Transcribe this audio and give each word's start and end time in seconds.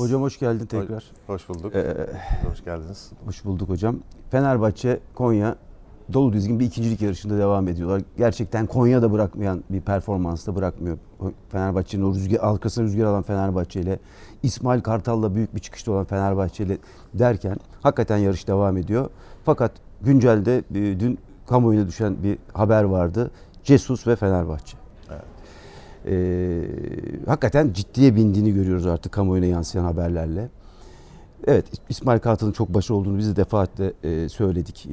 Hocam 0.00 0.22
hoş 0.22 0.38
geldin 0.38 0.66
tekrar. 0.66 1.04
Hoş 1.26 1.48
bulduk. 1.48 1.74
Ee, 1.74 2.06
hoş 2.50 2.64
geldiniz. 2.64 3.10
Hoş 3.24 3.44
bulduk 3.44 3.68
hocam. 3.68 3.96
Fenerbahçe, 4.30 5.00
Konya 5.14 5.56
dolu 6.12 6.32
dizgin 6.32 6.60
bir 6.60 6.64
ikincilik 6.64 7.02
yarışında 7.02 7.38
devam 7.38 7.68
ediyorlar. 7.68 8.02
Gerçekten 8.18 8.66
Konya 8.66 9.02
da 9.02 9.12
bırakmayan 9.12 9.64
bir 9.70 9.80
performans 9.80 10.46
da 10.46 10.56
bırakmıyor. 10.56 10.98
Fenerbahçe'nin 11.48 12.02
o 12.02 12.14
rüzgar, 12.14 12.38
arkasına 12.40 12.84
rüzgar 12.84 13.04
alan 13.04 13.22
Fenerbahçe 13.22 13.80
ile 13.80 13.98
İsmail 14.42 14.80
Kartal'la 14.80 15.34
büyük 15.34 15.54
bir 15.54 15.60
çıkışta 15.60 15.92
olan 15.92 16.04
Fenerbahçe 16.04 16.64
ile 16.64 16.78
derken 17.14 17.56
hakikaten 17.80 18.16
yarış 18.16 18.48
devam 18.48 18.76
ediyor. 18.76 19.10
Fakat 19.44 19.72
güncelde 20.02 20.58
e, 20.58 21.00
dün 21.00 21.18
kamuoyuna 21.46 21.86
düşen 21.86 22.22
bir 22.22 22.38
haber 22.52 22.84
vardı. 22.84 23.30
Cesus 23.64 24.06
ve 24.06 24.16
Fenerbahçe. 24.16 24.79
Ee, 26.06 26.62
hakikaten 27.26 27.72
ciddiye 27.72 28.16
bindiğini 28.16 28.54
görüyoruz 28.54 28.86
artık 28.86 29.12
kamuoyuna 29.12 29.46
yansıyan 29.46 29.84
haberlerle. 29.84 30.48
Evet 31.46 31.66
İsmail 31.88 32.18
Kartal'ın 32.18 32.52
çok 32.52 32.74
başı 32.74 32.94
olduğunu 32.94 33.18
biz 33.18 33.28
de 33.28 33.36
defaatle 33.36 33.92
e, 34.02 34.28
söyledik. 34.28 34.86
E, 34.86 34.92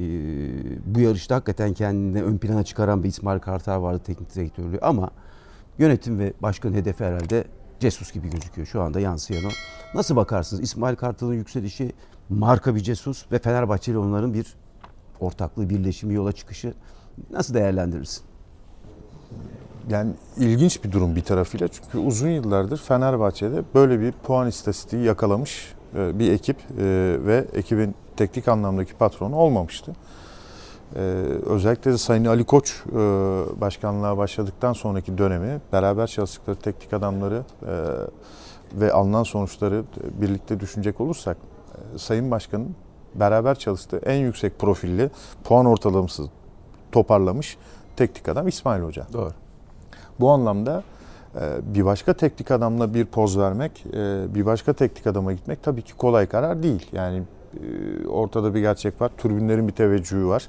bu 0.94 1.00
yarışta 1.00 1.34
hakikaten 1.34 1.72
kendini 1.74 2.22
ön 2.22 2.38
plana 2.38 2.64
çıkaran 2.64 3.04
bir 3.04 3.08
İsmail 3.08 3.38
Kartal 3.38 3.82
vardı 3.82 4.00
teknik 4.04 4.34
direktörlüğü 4.34 4.78
ama 4.82 5.10
yönetim 5.78 6.18
ve 6.18 6.32
başkan 6.42 6.72
hedefi 6.72 7.04
herhalde 7.04 7.44
Cesus 7.80 8.12
gibi 8.12 8.30
gözüküyor 8.30 8.66
şu 8.66 8.82
anda 8.82 9.00
yansıyan 9.00 9.44
o. 9.44 9.48
Nasıl 9.94 10.16
bakarsınız 10.16 10.62
İsmail 10.62 10.96
Kartal'ın 10.96 11.34
yükselişi 11.34 11.92
marka 12.28 12.74
bir 12.74 12.80
Cesus 12.80 13.32
ve 13.32 13.38
Fenerbahçe 13.38 13.92
ile 13.92 13.98
onların 13.98 14.34
bir 14.34 14.54
ortaklığı, 15.20 15.70
birleşimi, 15.70 16.14
yola 16.14 16.32
çıkışı 16.32 16.74
nasıl 17.30 17.54
değerlendirirsin? 17.54 18.24
Yani 19.90 20.12
ilginç 20.36 20.84
bir 20.84 20.92
durum 20.92 21.16
bir 21.16 21.22
tarafıyla 21.22 21.68
çünkü 21.68 21.98
uzun 21.98 22.28
yıllardır 22.28 22.78
Fenerbahçe'de 22.78 23.62
böyle 23.74 24.00
bir 24.00 24.12
puan 24.12 24.48
istatistiği 24.48 25.04
yakalamış 25.04 25.74
e, 25.94 26.18
bir 26.18 26.32
ekip 26.32 26.56
e, 26.56 26.84
ve 27.26 27.44
ekibin 27.54 27.94
teknik 28.16 28.48
anlamdaki 28.48 28.94
patronu 28.94 29.36
olmamıştı. 29.36 29.92
E, 30.96 31.00
özellikle 31.46 31.92
de 31.92 31.98
Sayın 31.98 32.24
Ali 32.24 32.44
Koç 32.44 32.82
başkanlığa 33.60 34.18
başladıktan 34.18 34.72
sonraki 34.72 35.18
dönemi 35.18 35.60
beraber 35.72 36.06
çalıştıkları 36.06 36.56
teknik 36.56 36.92
adamları 36.92 37.42
ve 38.74 38.92
alınan 38.92 39.22
sonuçları 39.22 39.84
birlikte 40.20 40.60
düşünecek 40.60 41.00
olursak 41.00 41.36
Sayın 41.96 42.30
Başkan'ın 42.30 42.74
beraber 43.14 43.58
çalıştığı 43.58 43.96
en 43.98 44.16
yüksek 44.16 44.58
profilli 44.58 45.10
puan 45.44 45.66
ortalaması 45.66 46.22
toparlamış 46.92 47.56
teknik 47.96 48.28
adam 48.28 48.48
İsmail 48.48 48.82
Hoca. 48.82 49.06
Doğru. 49.12 49.32
Bu 50.20 50.30
anlamda 50.30 50.82
ee, 51.36 51.74
bir 51.74 51.84
başka 51.84 52.12
teknik 52.12 52.50
adamla 52.50 52.94
bir 52.94 53.04
poz 53.04 53.38
vermek, 53.38 53.84
e, 53.94 54.34
bir 54.34 54.46
başka 54.46 54.72
teknik 54.72 55.06
adama 55.06 55.32
gitmek 55.32 55.62
tabii 55.62 55.82
ki 55.82 55.94
kolay 55.94 56.26
karar 56.26 56.62
değil. 56.62 56.86
Yani 56.92 57.22
e, 57.54 58.06
ortada 58.08 58.54
bir 58.54 58.60
gerçek 58.60 59.00
var. 59.00 59.10
Türbünlerin 59.18 59.68
bir 59.68 59.72
teveccühü 59.72 60.26
var 60.26 60.48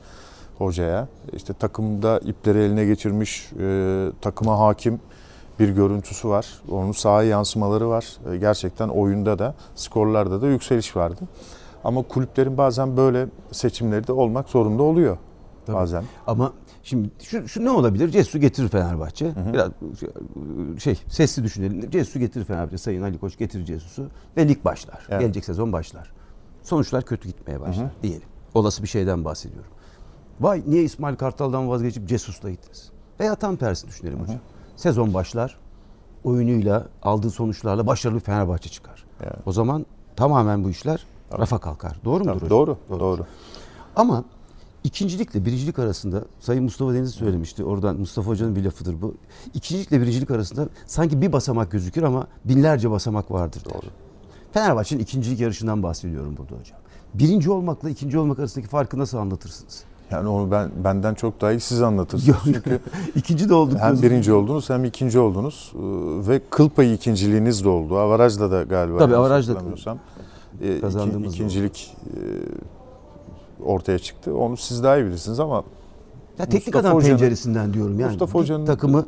hocaya. 0.58 1.08
İşte 1.34 1.54
takımda 1.54 2.20
ipleri 2.20 2.60
eline 2.60 2.86
geçirmiş, 2.86 3.52
e, 3.60 4.08
takıma 4.22 4.60
hakim 4.60 5.00
bir 5.60 5.70
görüntüsü 5.70 6.30
var. 6.30 6.62
Onun 6.72 6.92
sahaya 6.92 7.30
yansımaları 7.30 7.90
var. 7.90 8.18
Gerçekten 8.40 8.90
oyunda 8.90 9.40
da, 9.40 9.56
skorlarda 9.76 10.42
da 10.42 10.48
yükseliş 10.48 10.96
vardı. 10.96 11.22
Ama 11.84 12.04
kulüplerin 12.04 12.58
bazen 12.58 12.98
böyle 12.98 13.28
seçimleri 13.52 14.08
de 14.08 14.14
olmak 14.14 14.50
zorunda 14.50 14.84
oluyor 14.84 15.18
Tabii. 15.72 15.82
bazen. 15.82 16.04
Ama 16.28 16.54
Şimdi 16.84 17.10
şu, 17.20 17.48
şu 17.48 17.66
ne 17.66 17.70
olabilir? 17.70 18.10
Cesu 18.10 18.40
getirir 18.40 18.68
Fenerbahçe. 18.68 19.26
Hı 19.26 19.40
hı. 19.40 19.54
Biraz 19.54 19.72
şey 20.80 21.00
sesli 21.08 21.44
düşünelim. 21.44 21.90
Cesu 21.90 22.20
getirir 22.20 22.46
Fenerbahçe. 22.46 22.78
Sayın 22.78 23.02
Ali 23.02 23.20
Koç 23.20 23.38
getirir 23.38 23.66
Cesus'u 23.66 24.10
ve 24.38 24.48
lig 24.48 24.66
başlar. 24.66 25.08
Evet. 25.10 25.22
Gelecek 25.22 25.46
sezon 25.46 25.74
başlar. 25.74 26.12
Sonuçlar 26.64 27.06
kötü 27.06 27.28
gitmeye 27.28 27.62
başlar 27.62 27.86
hı 27.86 27.90
hı. 27.90 28.04
diyelim. 28.04 28.28
Olası 28.54 28.84
bir 28.84 28.88
şeyden 28.88 29.26
bahsediyorum. 29.26 29.72
Vay 30.40 30.64
niye 30.68 30.84
İsmail 30.84 31.16
Kartal'dan 31.16 31.70
vazgeçip 31.70 32.08
Cesus'la 32.08 32.50
gittiniz? 32.50 32.92
Veya 33.20 33.36
tam 33.36 33.56
tersini 33.56 33.90
düşünelim 33.90 34.18
hı 34.18 34.24
hı. 34.24 34.28
hocam. 34.28 34.40
Sezon 34.76 35.14
başlar. 35.14 35.58
Oyunuyla, 36.24 36.88
aldığı 37.04 37.30
sonuçlarla 37.32 37.88
başarılı 37.88 38.20
Fenerbahçe 38.20 38.70
çıkar. 38.70 39.06
Evet. 39.22 39.38
O 39.46 39.52
zaman 39.52 39.86
tamamen 40.16 40.64
bu 40.64 40.70
işler 40.70 41.06
Tabii. 41.30 41.42
rafa 41.42 41.58
kalkar. 41.58 42.00
Doğru 42.06 42.24
mudur 42.24 42.36
hocam? 42.36 42.50
Doğru, 42.50 42.78
doğru. 42.90 43.00
doğru. 43.00 43.26
Ama 43.96 44.24
İkincilikle 44.84 45.46
birincilik 45.46 45.80
arasında 45.80 46.24
Sayın 46.40 46.64
Mustafa 46.64 46.94
Deniz 46.94 47.12
söylemişti. 47.12 47.64
Oradan 47.64 48.00
Mustafa 48.00 48.32
Hoca'nın 48.32 48.56
bir 48.56 48.64
lafıdır 48.64 49.02
bu. 49.02 49.16
İkincilikle 49.54 50.02
birincilik 50.02 50.32
arasında 50.32 50.70
sanki 50.86 51.22
bir 51.22 51.34
basamak 51.34 51.72
gözükür 51.72 52.04
ama 52.04 52.28
binlerce 52.46 52.92
basamak 52.92 53.32
vardır. 53.32 53.62
Doğru. 53.66 53.86
Fenerbahçe'nin 54.52 55.02
ikincilik 55.02 55.40
yarışından 55.40 55.84
bahsediyorum 55.84 56.36
burada 56.38 56.62
hocam. 56.62 56.80
Birinci 57.14 57.52
olmakla 57.52 57.90
ikinci 57.90 58.20
olmak 58.20 58.40
arasındaki 58.40 58.70
farkı 58.70 59.00
nasıl 59.00 59.18
anlatırsınız? 59.18 59.84
Yani 60.12 60.28
onu 60.28 60.52
ben 60.52 60.72
benden 60.84 61.14
çok 61.14 61.42
daha 61.42 61.52
iyi 61.52 61.60
siz 61.60 61.82
anlatırsınız. 61.82 62.38
Çünkü 62.44 62.80
ikinci 63.16 63.50
de 63.50 63.54
olduk. 63.54 63.80
Hem 63.80 64.02
birinci 64.02 64.34
oldunuz 64.34 64.70
hem 64.70 64.86
ikinci 64.86 65.20
oldunuz 65.20 65.74
ee, 65.76 65.80
ve 66.28 66.42
kıl 66.50 66.70
payı 66.70 66.94
ikinciliğiniz 66.94 67.64
de 67.64 67.70
oldu. 67.70 67.98
Avaraj'la 67.98 68.52
da 68.52 68.64
galiba. 68.64 68.98
Tabii 68.98 69.16
Avaraj'la 69.16 69.62
e, 70.62 70.82
kazandığımız 70.82 71.34
ikincilik 71.34 71.96
ortaya 73.66 74.00
çıktı. 74.00 74.38
Onu 74.38 74.58
siz 74.58 74.84
daha 74.84 74.98
iyi 74.98 75.06
bilirsiniz 75.06 75.40
ama 75.40 75.64
ya 76.40 76.46
teknik 76.46 76.76
adam 76.76 77.00
penceresinden 77.00 77.74
diyorum 77.74 78.00
yani. 78.00 78.10
Mustafa 78.10 78.40
Hoca'nın 78.40 78.66
takımı 78.66 79.06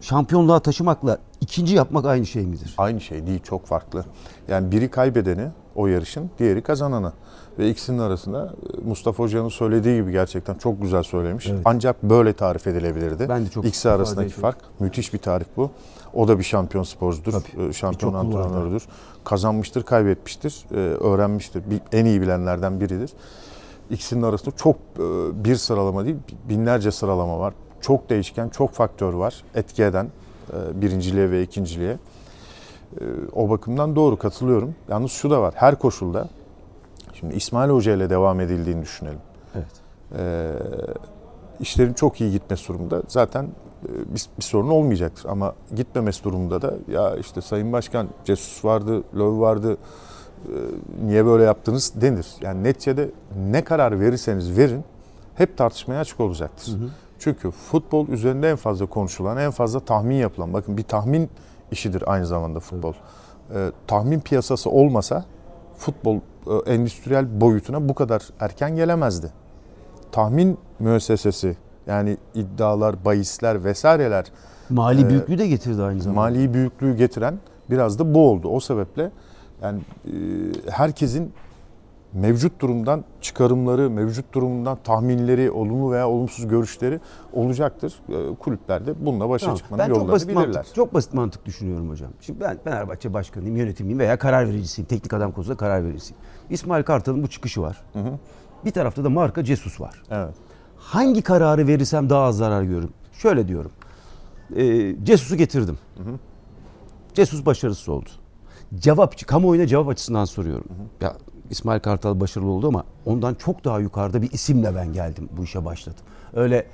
şampiyonluğa 0.00 0.60
taşımakla 0.60 1.18
ikinci 1.40 1.74
yapmak 1.74 2.04
aynı 2.04 2.26
şey 2.26 2.46
midir? 2.46 2.74
Aynı 2.78 3.00
şey 3.00 3.26
değil, 3.26 3.40
çok 3.42 3.66
farklı. 3.66 4.04
Yani 4.48 4.72
biri 4.72 4.90
kaybedeni 4.90 5.48
o 5.74 5.86
yarışın, 5.86 6.30
diğeri 6.38 6.62
kazananı. 6.62 7.12
Ve 7.58 7.70
ikisinin 7.70 7.98
arasında 7.98 8.54
e, 8.78 8.88
Mustafa 8.88 9.22
Hoca'nın 9.22 9.48
söylediği 9.48 10.02
gibi 10.02 10.12
gerçekten 10.12 10.54
çok 10.54 10.82
güzel 10.82 11.02
söylemiş. 11.02 11.46
Evet. 11.46 11.60
Ancak 11.64 12.02
böyle 12.02 12.32
tarif 12.32 12.66
edilebilirdi. 12.66 13.26
Ben 13.28 13.46
de 13.46 13.50
çok 13.50 13.64
İkisi 13.64 13.90
arasındaki 13.90 14.32
fark. 14.32 14.58
Müthiş 14.80 15.14
bir 15.14 15.18
tarif 15.18 15.46
bu. 15.56 15.70
O 16.14 16.28
da 16.28 16.38
bir 16.38 16.44
şampiyon 16.44 16.84
sporcudur. 16.84 17.32
Tabii, 17.32 17.68
e, 17.68 17.72
şampiyon 17.72 18.14
antrenörüdür. 18.14 18.82
Kazanmıştır, 19.24 19.82
kaybetmiştir, 19.82 20.64
e, 20.70 20.76
öğrenmiştir. 20.76 21.62
En 21.92 22.04
iyi 22.04 22.20
bilenlerden 22.20 22.80
biridir. 22.80 23.10
İkisinin 23.92 24.22
arasında 24.22 24.56
çok 24.56 24.76
e, 24.76 25.00
bir 25.44 25.56
sıralama 25.56 26.04
değil, 26.04 26.16
binlerce 26.48 26.90
sıralama 26.90 27.38
var. 27.38 27.54
Çok 27.80 28.10
değişken, 28.10 28.48
çok 28.48 28.72
faktör 28.72 29.12
var 29.12 29.44
etki 29.54 29.82
eden 29.82 30.08
e, 30.52 30.80
birinciliğe 30.80 31.30
ve 31.30 31.42
ikinciliğe. 31.42 31.92
E, 31.92 33.04
o 33.32 33.50
bakımdan 33.50 33.96
doğru 33.96 34.18
katılıyorum. 34.18 34.74
Yalnız 34.88 35.12
şu 35.12 35.30
da 35.30 35.42
var, 35.42 35.54
her 35.56 35.78
koşulda 35.78 36.28
şimdi 37.12 37.34
İsmail 37.34 37.70
Hoca 37.70 37.94
ile 37.94 38.10
devam 38.10 38.40
edildiğini 38.40 38.82
düşünelim. 38.82 39.20
Evet. 39.54 39.82
İşlerin 41.60 41.92
çok 41.92 42.20
iyi 42.20 42.32
gitmesi 42.32 42.68
durumunda 42.68 43.02
zaten 43.08 43.48
bir, 43.88 44.26
bir 44.38 44.42
sorun 44.42 44.68
olmayacaktır. 44.68 45.24
Ama 45.28 45.54
gitmemesi 45.74 46.24
durumunda 46.24 46.62
da 46.62 46.74
ya 46.88 47.16
işte 47.16 47.40
Sayın 47.40 47.72
Başkan 47.72 48.08
Cesus 48.24 48.64
vardı, 48.64 49.02
Löw 49.14 49.40
vardı, 49.40 49.76
ee, 49.76 49.76
niye 51.04 51.26
böyle 51.26 51.44
yaptınız 51.44 51.92
denir. 52.00 52.26
Yani 52.40 52.64
neticede 52.64 53.10
ne 53.50 53.64
karar 53.64 54.00
verirseniz 54.00 54.58
verin 54.58 54.84
hep 55.34 55.58
tartışmaya 55.58 56.00
açık 56.00 56.20
olacaktır. 56.20 56.72
Hı 56.72 56.76
hı. 56.76 56.88
Çünkü 57.18 57.50
futbol 57.50 58.08
üzerinde 58.08 58.50
en 58.50 58.56
fazla 58.56 58.86
konuşulan, 58.86 59.38
en 59.38 59.50
fazla 59.50 59.80
tahmin 59.80 60.14
yapılan, 60.14 60.52
bakın 60.52 60.76
bir 60.76 60.82
tahmin 60.82 61.30
işidir 61.70 62.04
aynı 62.06 62.26
zamanda 62.26 62.60
futbol. 62.60 62.92
Ee, 63.54 63.70
tahmin 63.86 64.20
piyasası 64.20 64.70
olmasa 64.70 65.24
futbol 65.76 66.16
e, 66.46 66.72
endüstriyel 66.72 67.40
boyutuna 67.40 67.88
bu 67.88 67.94
kadar 67.94 68.22
erken 68.40 68.76
gelemezdi. 68.76 69.30
Tahmin 70.12 70.58
müessesesi 70.78 71.56
yani 71.86 72.16
iddialar, 72.34 73.04
bahisler 73.04 73.64
vesaireler 73.64 74.24
mali 74.70 75.00
e, 75.02 75.08
büyüklüğü 75.08 75.38
de 75.38 75.48
getirdi 75.48 75.82
aynı 75.82 76.00
zamanda. 76.02 76.20
Mali 76.20 76.54
büyüklüğü 76.54 76.96
getiren 76.96 77.38
biraz 77.70 77.98
da 77.98 78.14
bu 78.14 78.30
oldu. 78.30 78.48
O 78.48 78.60
sebeple 78.60 79.10
yani 79.62 79.80
e, 80.06 80.12
herkesin 80.70 81.32
mevcut 82.12 82.60
durumdan 82.60 83.04
çıkarımları, 83.20 83.90
mevcut 83.90 84.32
durumundan 84.32 84.78
tahminleri, 84.84 85.50
olumlu 85.50 85.92
veya 85.92 86.08
olumsuz 86.08 86.48
görüşleri 86.48 87.00
olacaktır. 87.32 87.94
E, 88.08 88.34
kulüplerde 88.34 89.06
bununla 89.06 89.28
başa 89.28 89.46
tamam. 89.46 89.58
çıkmanın 89.58 89.78
ben 89.78 89.88
yollarını 89.88 90.06
çok 90.06 90.14
basit 90.14 90.28
bilirler. 90.28 90.46
Mantık, 90.46 90.74
çok 90.74 90.94
basit 90.94 91.14
mantık 91.14 91.46
düşünüyorum 91.46 91.90
hocam. 91.90 92.10
Şimdi 92.20 92.40
ben 92.40 92.58
Fenerbahçe 92.64 93.12
başkanıyım, 93.12 93.56
yönetimiyim 93.56 93.98
veya 93.98 94.18
karar 94.18 94.48
vericisiyim. 94.48 94.88
Teknik 94.88 95.12
adam 95.12 95.32
konusunda 95.32 95.56
karar 95.56 95.84
vericisiyim. 95.84 96.22
İsmail 96.50 96.82
Kartal'ın 96.82 97.22
bu 97.22 97.28
çıkışı 97.28 97.62
var. 97.62 97.82
Hı 97.92 97.98
hı. 97.98 98.18
Bir 98.64 98.70
tarafta 98.70 99.04
da 99.04 99.10
marka 99.10 99.44
Cesus 99.44 99.80
var. 99.80 100.02
Evet. 100.10 100.34
Hangi 100.76 101.22
kararı 101.22 101.66
verirsem 101.66 102.10
daha 102.10 102.24
az 102.24 102.36
zarar 102.36 102.62
görürüm? 102.62 102.92
Şöyle 103.12 103.48
diyorum. 103.48 103.70
E, 104.56 104.94
Cesus'u 105.04 105.36
getirdim. 105.36 105.78
Hı 105.96 106.02
hı. 106.02 106.18
Cesus 107.14 107.46
başarısız 107.46 107.88
oldu 107.88 108.08
cevap 108.78 109.26
kamuoyuna 109.26 109.66
cevap 109.66 109.88
açısından 109.88 110.24
soruyorum. 110.24 110.64
Hı 110.68 110.74
hı. 110.74 111.04
Ya 111.04 111.16
İsmail 111.50 111.80
Kartal 111.80 112.20
başarılı 112.20 112.50
oldu 112.50 112.68
ama 112.68 112.84
ondan 113.06 113.34
çok 113.34 113.64
daha 113.64 113.80
yukarıda 113.80 114.22
bir 114.22 114.30
isimle 114.30 114.74
ben 114.74 114.92
geldim 114.92 115.28
bu 115.36 115.44
işe 115.44 115.64
başladım. 115.64 116.00
Öyle 116.34 116.66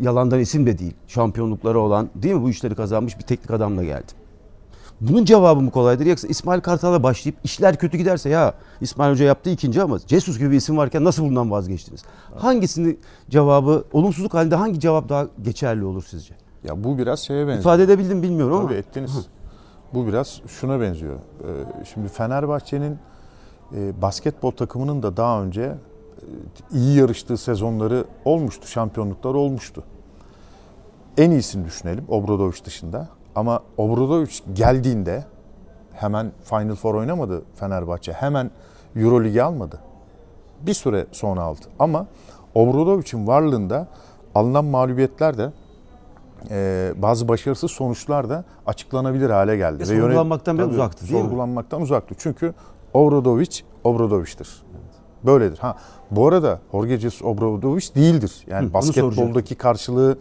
yalandan 0.00 0.40
isim 0.40 0.66
de 0.66 0.78
değil. 0.78 0.94
Şampiyonlukları 1.08 1.80
olan 1.80 2.10
değil 2.14 2.34
mi 2.34 2.42
bu 2.42 2.50
işleri 2.50 2.74
kazanmış 2.74 3.18
bir 3.18 3.22
teknik 3.22 3.50
adamla 3.50 3.84
geldim. 3.84 4.16
Bunun 5.00 5.24
cevabı 5.24 5.60
mı 5.60 5.70
kolaydır? 5.70 6.06
Yoksa 6.06 6.28
İsmail 6.28 6.60
Kartal'la 6.60 7.02
başlayıp 7.02 7.38
işler 7.44 7.76
kötü 7.76 7.98
giderse 7.98 8.28
ya 8.28 8.54
İsmail 8.80 9.12
Hoca 9.12 9.24
yaptı 9.24 9.50
ikinci 9.50 9.82
ama 9.82 9.98
Jesus 10.06 10.38
gibi 10.38 10.50
bir 10.50 10.56
isim 10.56 10.76
varken 10.76 11.04
nasıl 11.04 11.24
bundan 11.24 11.50
vazgeçtiniz? 11.50 12.02
Evet. 12.32 12.42
Hangisinin 12.42 13.00
cevabı 13.30 13.84
olumsuzluk 13.92 14.34
halinde 14.34 14.54
hangi 14.54 14.80
cevap 14.80 15.08
daha 15.08 15.26
geçerli 15.42 15.84
olur 15.84 16.04
sizce? 16.10 16.34
Ya 16.64 16.84
bu 16.84 16.98
biraz 16.98 17.20
şeye 17.20 17.46
benziyor. 17.46 17.60
İfade 17.60 17.82
edebildim 17.82 18.22
bilmiyorum 18.22 18.56
ama. 18.56 18.68
Tabii 18.68 18.78
ettiniz. 18.78 19.26
Bu 19.94 20.06
biraz 20.06 20.40
şuna 20.48 20.80
benziyor. 20.80 21.14
Ee, 21.14 21.46
şimdi 21.94 22.08
Fenerbahçe'nin 22.08 22.98
e, 23.76 24.02
basketbol 24.02 24.50
takımının 24.50 25.02
da 25.02 25.16
daha 25.16 25.42
önce 25.42 25.62
e, 25.62 25.76
iyi 26.72 26.98
yarıştığı 26.98 27.36
sezonları 27.36 28.04
olmuştu, 28.24 28.68
şampiyonluklar 28.68 29.34
olmuştu. 29.34 29.84
En 31.18 31.30
iyisini 31.30 31.64
düşünelim 31.64 32.04
Obradoviç 32.08 32.64
dışında. 32.64 33.08
Ama 33.34 33.60
Obradoviç 33.76 34.42
geldiğinde 34.52 35.24
hemen 35.92 36.32
Final 36.44 36.74
Four 36.74 36.94
oynamadı 36.94 37.42
Fenerbahçe. 37.54 38.12
Hemen 38.12 38.50
Euroligi 38.96 39.42
almadı. 39.42 39.78
Bir 40.60 40.74
süre 40.74 41.06
sonra 41.12 41.42
aldı. 41.42 41.60
Ama 41.78 42.06
Obradoviç'in 42.54 43.26
varlığında 43.26 43.88
alınan 44.34 44.64
mağlubiyetler 44.64 45.38
de 45.38 45.52
e, 46.50 46.92
bazı 46.96 47.28
başarısız 47.28 47.70
sonuçlar 47.70 48.30
da 48.30 48.44
açıklanabilir 48.66 49.30
hale 49.30 49.56
geldi. 49.56 49.82
E, 49.82 49.86
sorgulanmaktan 49.86 50.58
biraz 50.58 50.70
uzaktı 50.70 51.08
değil 51.08 51.22
sorgulanmaktan 51.22 51.80
mi? 51.80 51.84
uzaktı. 51.84 52.14
Çünkü 52.18 52.54
Obradoviç 52.94 53.64
Obradoviç'tir. 53.84 54.62
Böyledir. 55.26 55.58
Ha 55.58 55.76
bu 56.10 56.28
arada 56.28 56.60
Jorge 56.72 56.98
Jesus 56.98 57.22
Obradoviç 57.22 57.94
değildir. 57.94 58.32
Yani 58.46 58.68
Hı, 58.68 58.74
basketboldaki 58.74 59.54
karşılığı 59.54 60.18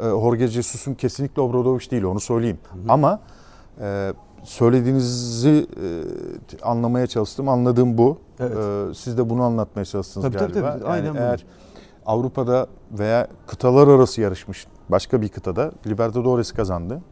e, 0.00 0.02
Jorge 0.02 0.48
Jesus'un 0.48 0.94
kesinlikle 0.94 1.42
Obradoviç 1.42 1.90
değil 1.90 2.02
onu 2.02 2.20
söyleyeyim. 2.20 2.58
Hı. 2.72 2.78
Ama 2.88 3.20
e, 3.80 4.12
söylediğinizi 4.42 5.66
e, 5.82 6.62
anlamaya 6.62 7.06
çalıştım. 7.06 7.48
Anladığım 7.48 7.98
bu. 7.98 8.18
Evet. 8.40 8.56
E, 8.56 8.94
siz 8.94 9.18
de 9.18 9.30
bunu 9.30 9.42
anlatmaya 9.42 9.84
çalıştınız 9.84 10.26
tabii, 10.26 10.38
galiba. 10.38 10.70
Tabii, 10.70 10.80
tabii. 10.80 10.90
Aynen 10.90 11.06
yani 11.06 11.18
eğer 11.18 11.44
Avrupa'da 12.06 12.66
veya 12.92 13.28
kıtalar 13.46 13.88
arası 13.88 14.20
yarışmış 14.20 14.66
başka 14.88 15.22
bir 15.22 15.28
kıtada 15.28 15.72
Libertadores 15.86 16.52
kazandı. 16.52 17.02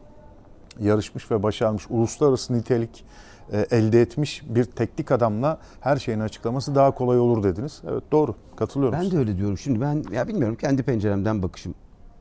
Yarışmış 0.79 1.31
ve 1.31 1.43
başarmış 1.43 1.85
uluslararası 1.89 2.53
nitelik 2.53 3.05
e, 3.51 3.67
elde 3.71 4.01
etmiş 4.01 4.43
bir 4.49 4.63
teknik 4.63 5.11
adamla 5.11 5.59
her 5.79 5.97
şeyin 5.97 6.19
açıklaması 6.19 6.75
daha 6.75 6.91
kolay 6.91 7.19
olur 7.19 7.43
dediniz. 7.43 7.81
Evet 7.87 8.03
doğru 8.11 8.35
katılıyorum. 8.55 8.99
Ben 8.99 9.11
de 9.11 9.17
öyle 9.17 9.37
diyorum. 9.37 9.57
Şimdi 9.57 9.81
ben 9.81 10.03
ya 10.11 10.27
bilmiyorum 10.27 10.57
kendi 10.61 10.83
penceremden 10.83 11.43
bakışım. 11.43 11.75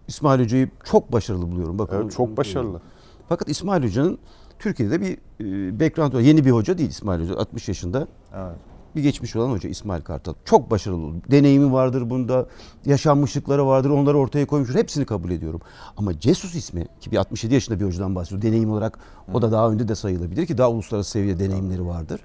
İsmail 0.09 0.41
Hoca'yı 0.41 0.71
çok 0.85 1.13
başarılı 1.13 1.51
buluyorum. 1.51 1.79
Bakın, 1.79 1.97
evet 2.03 2.13
çok 2.13 2.37
başarılı. 2.37 2.81
Fakat 3.29 3.49
İsmail 3.49 3.83
Hoca'nın 3.85 4.19
Türkiye'de 4.59 5.01
bir 5.01 5.19
e, 5.41 5.81
background 5.81 6.13
var. 6.13 6.21
Yeni 6.21 6.45
bir 6.45 6.51
hoca 6.51 6.79
değil 6.79 6.91
İsmail 6.91 7.21
Hoca. 7.21 7.37
60 7.37 7.69
yaşında. 7.69 8.09
Evet 8.35 8.76
bir 8.97 9.03
geçmiş 9.03 9.37
olan 9.37 9.51
hoca 9.51 9.69
İsmail 9.69 10.03
Kartal. 10.03 10.35
Çok 10.45 10.71
başarılı. 10.71 11.15
Deneyimi 11.31 11.73
vardır 11.73 12.11
bunda. 12.11 12.47
Yaşanmışlıkları 12.87 13.67
vardır. 13.67 13.91
Onları 13.91 14.19
ortaya 14.19 14.47
koymuştur. 14.47 14.75
Hepsini 14.79 15.05
kabul 15.05 15.31
ediyorum. 15.31 15.61
Ama 15.97 16.13
Jesus 16.13 16.55
ismi 16.55 16.87
ki 17.01 17.11
bir 17.13 17.17
67 17.17 17.55
yaşında 17.55 17.81
bir 17.81 17.85
hocadan 17.85 18.15
bahsediyor. 18.15 18.43
Deneyim 18.43 18.71
olarak 18.71 18.99
o 19.35 19.43
da 19.43 19.53
daha 19.53 19.71
önde 19.71 19.89
de 19.89 19.95
sayılabilir 19.95 20.47
ki 20.47 20.59
daha 20.59 20.71
uluslararası 20.71 21.11
seviyede 21.11 21.45
deneyimleri 21.45 21.87
vardır. 21.87 22.21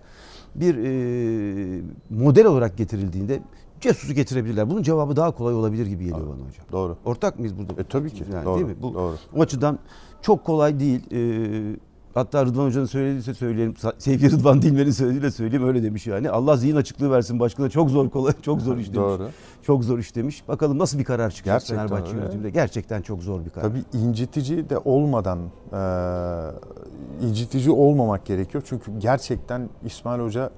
Bir 0.56 0.78
e, 0.78 1.82
model 2.10 2.46
olarak 2.46 2.78
getirildiğinde 2.78 3.42
Cesus'u 3.82 4.14
getirebilirler. 4.14 4.70
Bunun 4.70 4.84
cevabı 4.84 5.16
daha 5.16 5.32
kolay 5.32 5.54
olabilir 5.54 5.86
gibi 5.86 6.04
geliyor 6.04 6.28
bana 6.28 6.48
hocam. 6.48 6.66
Doğru. 6.72 6.98
Ortak 7.06 7.40
mıyız 7.40 7.58
burada? 7.58 7.82
E, 7.82 7.84
tabii 7.84 8.12
ki. 8.12 8.24
Yani, 8.34 8.46
doğru. 8.46 8.56
Değil 8.56 8.68
mi? 8.68 8.76
Bu, 8.82 8.94
doğru. 8.94 9.16
O 9.36 9.42
açıdan 9.42 9.80
çok 10.22 10.46
kolay 10.46 10.80
değil. 10.80 11.02
Ee, 11.12 11.76
Hatta 12.14 12.46
Rıdvan 12.46 12.66
Hoca'nın 12.66 12.86
söylediyse 12.86 13.34
söyleyelim. 13.34 13.74
Sevgili 13.98 14.32
Rıdvan 14.32 14.62
Dilmen'in 14.62 14.92
söylediğiyle 14.92 15.32
söyleyeyim 15.32 15.68
öyle 15.68 15.84
demiş 15.84 16.08
yani. 16.08 16.30
Allah 16.30 16.58
zihin 16.58 16.76
açıklığı 16.76 17.12
versin 17.12 17.40
başkanı 17.40 17.70
çok 17.70 17.90
zor 17.90 18.10
kolay 18.10 18.34
çok 18.42 18.62
zor 18.62 18.78
iş 18.78 18.86
demiş. 18.88 18.96
Doğru. 18.96 19.30
Çok 19.64 19.84
zor 19.84 20.00
iş 20.00 20.16
demiş. 20.16 20.48
Bakalım 20.48 20.80
nasıl 20.80 21.00
bir 21.00 21.04
karar 21.04 21.32
çıkacak 21.32 21.62
Gerçekten 21.62 21.88
Fenerbahçe 21.88 22.18
yönetiminde. 22.18 22.50
Gerçekten 22.50 23.02
çok 23.02 23.24
zor 23.24 23.46
bir 23.46 23.50
karar. 23.50 23.68
Tabii 23.68 23.84
incitici 23.94 24.70
de 24.70 24.78
olmadan 24.78 25.40
e, 25.74 27.28
incitici 27.28 27.72
olmamak 27.72 28.26
gerekiyor. 28.26 28.64
Çünkü 28.68 29.00
gerçekten 29.00 29.70
İsmail 29.86 30.22
Hoca 30.22 30.52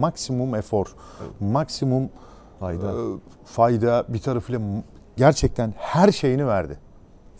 maksimum 0.00 0.54
efor, 0.54 0.86
evet. 1.22 1.40
maksimum 1.40 2.08
fayda. 2.60 2.90
E, 2.90 2.94
fayda 3.44 4.04
bir 4.08 4.18
tarafıyla 4.18 4.60
gerçekten 5.16 5.74
her 5.76 6.12
şeyini 6.12 6.46
verdi. 6.46 6.78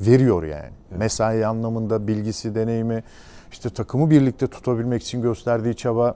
Veriyor 0.01 0.43
yani. 0.43 0.71
Evet. 0.91 0.99
Mesai 0.99 1.47
anlamında 1.47 2.07
bilgisi, 2.07 2.55
deneyimi, 2.55 3.05
işte 3.53 3.71
takımı 3.71 4.11
birlikte 4.11 4.47
tutabilmek 4.47 5.03
için 5.03 5.23
gösterdiği 5.23 5.77
çaba 5.77 6.15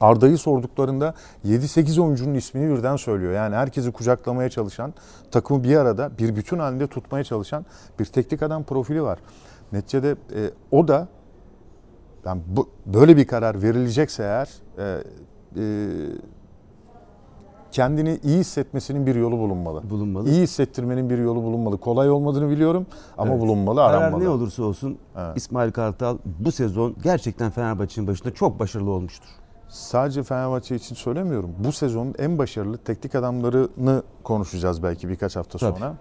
Arda'yı 0.00 0.38
sorduklarında 0.38 1.14
7-8 1.44 2.00
oyuncunun 2.00 2.34
ismini 2.34 2.76
birden 2.76 2.96
söylüyor. 2.96 3.32
Yani 3.32 3.54
herkesi 3.54 3.92
kucaklamaya 3.92 4.50
çalışan, 4.50 4.94
takımı 5.30 5.64
bir 5.64 5.76
arada 5.76 6.10
bir 6.18 6.36
bütün 6.36 6.58
halinde 6.58 6.86
tutmaya 6.86 7.24
çalışan 7.24 7.66
bir 7.98 8.04
teknik 8.04 8.42
adam 8.42 8.64
profili 8.64 9.02
var. 9.02 9.18
Neticede 9.72 10.10
e, 10.10 10.50
o 10.70 10.88
da 10.88 11.08
yani 12.26 12.42
bu, 12.46 12.68
böyle 12.86 13.16
bir 13.16 13.26
karar 13.26 13.62
verilecekse 13.62 14.22
eğer 14.22 14.48
e, 14.78 15.02
e, 15.56 15.62
kendini 17.72 18.20
iyi 18.22 18.38
hissetmesinin 18.38 19.06
bir 19.06 19.14
yolu 19.14 19.38
bulunmalı. 19.38 19.90
Bulunmalı. 19.90 20.30
İyi 20.30 20.42
hissettirmenin 20.42 21.10
bir 21.10 21.18
yolu 21.18 21.42
bulunmalı. 21.42 21.78
Kolay 21.78 22.10
olmadığını 22.10 22.50
biliyorum 22.50 22.86
ama 23.18 23.30
evet. 23.30 23.42
bulunmalı, 23.42 23.76
Karar 23.76 24.02
aranmalı. 24.02 24.24
ne 24.24 24.28
olursa 24.28 24.62
olsun 24.62 24.98
evet. 25.16 25.36
İsmail 25.36 25.72
Kartal 25.72 26.18
bu 26.24 26.52
sezon 26.52 26.96
gerçekten 27.02 27.50
Fenerbahçe'nin 27.50 28.08
başında 28.08 28.34
çok 28.34 28.58
başarılı 28.58 28.90
olmuştur. 28.90 29.28
Sadece 29.68 30.22
Fenerbahçe 30.22 30.76
için 30.76 30.94
söylemiyorum. 30.94 31.50
Bu 31.58 31.72
sezonun 31.72 32.14
en 32.18 32.38
başarılı 32.38 32.78
teknik 32.78 33.14
adamlarını 33.14 34.02
konuşacağız 34.24 34.82
belki 34.82 35.08
birkaç 35.08 35.36
hafta 35.36 35.58
Tabii. 35.58 35.78
sonra. 35.78 35.94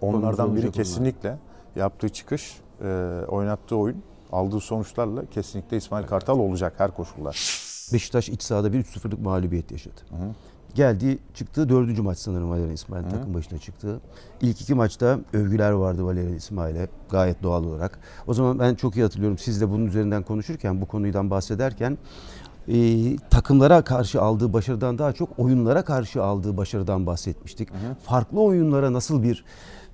Onlardan 0.00 0.56
biri 0.56 0.72
kesinlikle 0.72 1.28
onlar. 1.28 1.38
yaptığı 1.76 2.08
çıkış, 2.08 2.60
e, 2.82 3.20
oynattığı 3.28 3.76
oyun, 3.76 4.02
aldığı 4.32 4.60
sonuçlarla 4.60 5.26
kesinlikle 5.26 5.76
İsmail 5.76 6.06
Kartal 6.06 6.38
olacak 6.38 6.74
her 6.76 6.90
koşulda. 6.94 7.30
Beşiktaş 7.92 8.28
iç 8.28 8.42
sahada 8.42 8.72
bir 8.72 8.84
3-0'lık 8.84 9.20
mağlubiyet 9.20 9.70
yaşadı. 9.70 10.00
Hı 10.10 10.16
hı 10.16 10.32
geldiği 10.76 11.18
çıktığı 11.34 11.68
dördüncü 11.68 12.02
maç 12.02 12.18
sanırım 12.18 12.50
Valerian 12.50 12.72
İsmail 12.72 13.04
Hı. 13.04 13.10
takım 13.10 13.34
başına 13.34 13.58
çıktı. 13.58 14.00
İlk 14.40 14.60
iki 14.60 14.74
maçta 14.74 15.18
övgüler 15.32 15.70
vardı 15.70 16.04
Valerian 16.04 16.34
İsmail'e 16.34 16.88
gayet 17.10 17.42
doğal 17.42 17.64
olarak. 17.64 17.98
O 18.26 18.34
zaman 18.34 18.58
ben 18.58 18.74
çok 18.74 18.96
iyi 18.96 19.02
hatırlıyorum 19.02 19.38
siz 19.38 19.60
de 19.60 19.70
bunun 19.70 19.86
üzerinden 19.86 20.22
konuşurken 20.22 20.80
bu 20.80 20.86
konudan 20.86 21.30
bahsederken 21.30 21.98
e, 22.68 23.16
takımlara 23.16 23.82
karşı 23.82 24.22
aldığı 24.22 24.52
başarıdan 24.52 24.98
daha 24.98 25.12
çok 25.12 25.38
oyunlara 25.38 25.84
karşı 25.84 26.22
aldığı 26.22 26.56
başarıdan 26.56 27.06
bahsetmiştik. 27.06 27.70
Hı 27.70 27.74
hı. 27.74 27.94
Farklı 28.04 28.40
oyunlara 28.40 28.92
nasıl 28.92 29.22
bir 29.22 29.44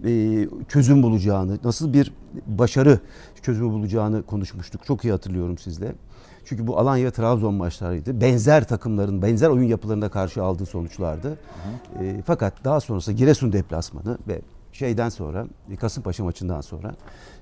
e, 0.04 0.48
çözüm 0.68 1.02
bulacağını, 1.02 1.58
nasıl 1.64 1.92
bir 1.92 2.12
başarı 2.46 2.98
çözümü 3.42 3.70
bulacağını 3.70 4.22
konuşmuştuk. 4.22 4.86
Çok 4.86 5.04
iyi 5.04 5.12
hatırlıyorum 5.12 5.58
sizle. 5.58 5.94
Çünkü 6.44 6.66
bu 6.66 6.78
Alanya 6.78 7.10
Trabzon 7.10 7.54
maçlarıydı. 7.54 8.20
Benzer 8.20 8.68
takımların, 8.68 9.22
benzer 9.22 9.48
oyun 9.48 9.68
yapılarında 9.68 10.08
karşı 10.08 10.42
aldığı 10.42 10.66
sonuçlardı. 10.66 11.28
Hı 11.28 11.98
hı. 11.98 12.04
E, 12.04 12.22
fakat 12.22 12.64
daha 12.64 12.80
sonrasında 12.80 13.16
Giresun 13.16 13.52
deplasmanı 13.52 14.18
ve 14.28 14.40
şeyden 14.72 15.08
sonra 15.08 15.46
Kasımpaşa 15.80 16.24
maçından 16.24 16.60
sonra 16.60 16.94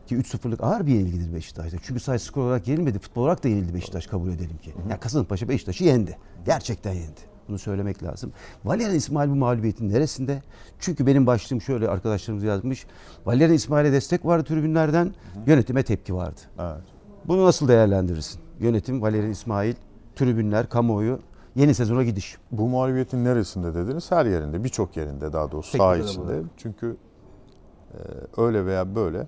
ki 0.06 0.16
3-0'lık 0.16 0.62
ağır 0.62 0.86
bir 0.86 0.94
yenilgidir 0.94 1.34
Beşiktaş'ta. 1.34 1.78
Çünkü 1.82 2.00
sadece 2.00 2.24
skor 2.24 2.42
olarak 2.42 2.68
yenilmedi. 2.68 2.98
Futbol 2.98 3.22
olarak 3.22 3.44
da 3.44 3.48
yenildi 3.48 3.74
Beşiktaş 3.74 4.06
kabul 4.06 4.28
edelim 4.28 4.58
ki. 4.62 4.74
Hı 4.74 4.78
hı. 4.78 4.90
Yani 4.90 5.00
Kasımpaşa 5.00 5.48
Beşiktaş'ı 5.48 5.84
yendi. 5.84 6.18
Gerçekten 6.46 6.92
yendi. 6.92 7.20
Bunu 7.48 7.58
söylemek 7.58 8.02
lazım. 8.02 8.32
Valerian 8.64 8.94
İsmail 8.94 9.30
bu 9.30 9.34
mağlubiyetin 9.34 9.88
neresinde? 9.88 10.42
Çünkü 10.78 11.06
benim 11.06 11.26
başlığım 11.26 11.60
şöyle 11.60 11.88
arkadaşlarımız 11.88 12.44
yazmış. 12.44 12.86
Valerian 13.26 13.52
İsmail'e 13.52 13.92
destek 13.92 14.26
vardı 14.26 14.44
tribünlerden. 14.44 15.04
Hı 15.04 15.40
hı. 15.40 15.50
Yönetime 15.50 15.82
tepki 15.82 16.14
vardı. 16.14 16.40
Evet. 16.58 16.82
Bunu 17.28 17.46
nasıl 17.46 17.68
değerlendirirsin? 17.68 18.40
Yönetim, 18.60 19.02
Valeri 19.02 19.30
İsmail, 19.30 19.74
tribünler, 20.16 20.68
kamuoyu 20.68 21.18
yeni 21.54 21.74
sezona 21.74 22.04
gidiş. 22.04 22.36
Bu 22.52 22.68
mağlubiyetin 22.68 23.24
neresinde 23.24 23.74
dediniz? 23.74 24.10
Her 24.10 24.26
yerinde, 24.26 24.64
birçok 24.64 24.96
yerinde 24.96 25.32
daha 25.32 25.50
doğrusu 25.50 25.72
Peki, 25.72 25.82
saha 25.82 25.96
içinde. 25.96 26.42
Çünkü 26.56 26.96
e, 27.94 27.98
öyle 28.36 28.66
veya 28.66 28.94
böyle 28.94 29.26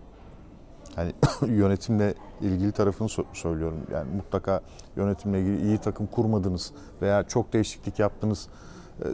hani 0.97 1.13
yönetimle 1.47 2.15
ilgili 2.41 2.73
tarafını 2.73 3.09
söylüyorum. 3.33 3.79
Yani 3.93 4.15
mutlaka 4.17 4.61
yönetimle 4.97 5.41
ilgili 5.41 5.63
iyi 5.63 5.79
takım 5.79 6.07
kurmadınız 6.07 6.73
veya 7.03 7.23
çok 7.23 7.53
değişiklik 7.53 7.99
yaptınız. 7.99 8.49
E, 9.01 9.09
e, 9.09 9.13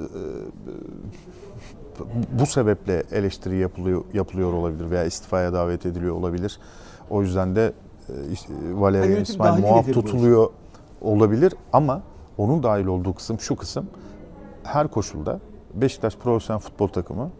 bu 2.41 2.47
sebeple 2.47 3.03
eleştiri 3.13 3.57
yapılıyor 3.57 4.05
yapılıyor 4.13 4.53
olabilir 4.53 4.91
veya 4.91 5.05
istifaya 5.05 5.53
davet 5.53 5.87
ediliyor 5.87 6.15
olabilir. 6.15 6.61
O 7.11 7.23
yüzden 7.23 7.57
de 7.57 7.73
Valerian 8.73 9.23
İsmail 9.23 9.61
muaf 9.61 9.93
tutuluyor 9.93 10.51
olabilir 11.01 11.55
ama 11.73 12.03
onun 12.39 12.63
dahil 12.63 12.87
olduğu 12.87 13.15
kısım 13.15 13.41
şu 13.41 13.57
kısım 13.57 13.87
her 14.63 14.89
koşulda 14.89 15.41
Beşiktaş 15.75 16.17
profesyonel 16.17 16.61
futbol 16.61 16.89
takımı 16.89 17.31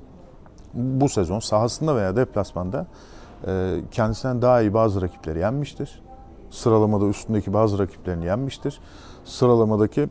bu 0.75 1.09
sezon 1.09 1.39
sahasında 1.39 1.97
veya 1.97 2.17
deplasmanda 2.17 2.87
e, 3.47 3.81
kendisinden 3.91 4.43
daha 4.43 4.61
iyi 4.61 4.75
bazı 4.75 5.03
rakipleri 5.03 5.39
yenmiştir. 5.39 6.03
Sıralamada 6.51 7.07
üstündeki 7.07 7.53
bazı 7.53 7.79
rakiplerini 7.79 8.25
yenmiştir. 8.25 8.81
Sıralamadaki 9.25 10.01
e, 10.01 10.09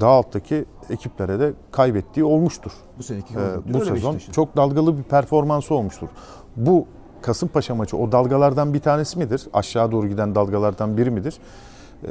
daha 0.00 0.10
alttaki 0.10 0.64
ekiplere 0.90 1.40
de 1.40 1.52
kaybettiği 1.70 2.24
olmuştur. 2.24 2.72
Bu 2.98 3.02
seneki 3.02 3.34
ee, 3.34 3.74
bu 3.74 3.84
sezon 3.84 4.18
çok 4.32 4.56
dalgalı 4.56 4.98
bir 4.98 5.02
performansı 5.02 5.74
olmuştur. 5.74 6.08
Bu 6.56 6.86
Kasımpaşa 7.22 7.74
maçı 7.74 7.96
o 7.96 8.12
dalgalardan 8.12 8.74
bir 8.74 8.80
tanesi 8.80 9.18
midir? 9.18 9.48
Aşağı 9.52 9.92
doğru 9.92 10.08
giden 10.08 10.34
dalgalardan 10.34 10.96
biri 10.96 11.10
midir? 11.10 11.38
Ee, 12.04 12.08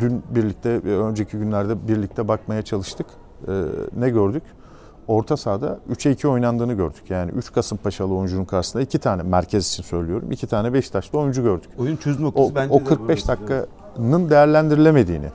dün 0.00 0.22
birlikte, 0.30 0.68
önceki 0.78 1.36
günlerde 1.38 1.88
birlikte 1.88 2.28
bakmaya 2.28 2.62
çalıştık. 2.62 3.06
Ee, 3.48 3.52
ne 3.96 4.10
gördük? 4.10 4.42
Orta 5.08 5.36
sahada 5.36 5.78
3'e 5.90 6.12
2 6.12 6.28
oynandığını 6.28 6.72
gördük. 6.72 7.02
Yani 7.08 7.30
3 7.30 7.52
Kasımpaşalı 7.52 8.14
oyuncunun 8.14 8.44
karşısında 8.44 8.82
2 8.82 8.98
tane 8.98 9.22
merkez 9.22 9.68
için 9.68 9.82
söylüyorum. 9.82 10.32
2 10.32 10.46
tane 10.46 10.72
Beşiktaşlı 10.72 11.18
oyuncu 11.18 11.42
gördük. 11.42 11.70
Oyun 11.78 11.96
çözüm 11.96 12.24
noktası 12.24 12.52
o, 12.52 12.54
bence 12.54 12.74
O 12.74 12.84
45 12.84 13.28
dakikanın 13.28 14.30
değerlendirilemediğini, 14.30 15.28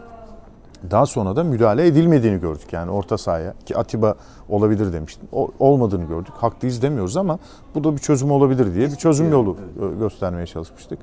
daha 0.91 1.05
sonra 1.05 1.36
da 1.36 1.43
müdahale 1.43 1.88
edilmediğini 1.88 2.39
gördük. 2.39 2.74
Yani 2.74 2.91
orta 2.91 3.17
sahaya 3.17 3.53
ki 3.65 3.77
Atiba 3.77 4.15
olabilir 4.50 4.93
demiştim. 4.93 5.27
O, 5.31 5.51
olmadığını 5.60 6.05
gördük. 6.05 6.34
Haklıyız 6.38 6.81
demiyoruz 6.81 7.17
ama 7.17 7.39
bu 7.75 7.84
da 7.84 7.93
bir 7.93 7.98
çözüm 7.98 8.31
olabilir 8.31 8.75
diye 8.75 8.88
bir 8.88 8.96
çözüm 8.96 9.31
yolu 9.31 9.57
evet. 9.81 10.00
göstermeye 10.00 10.46
çalışmıştık. 10.46 11.00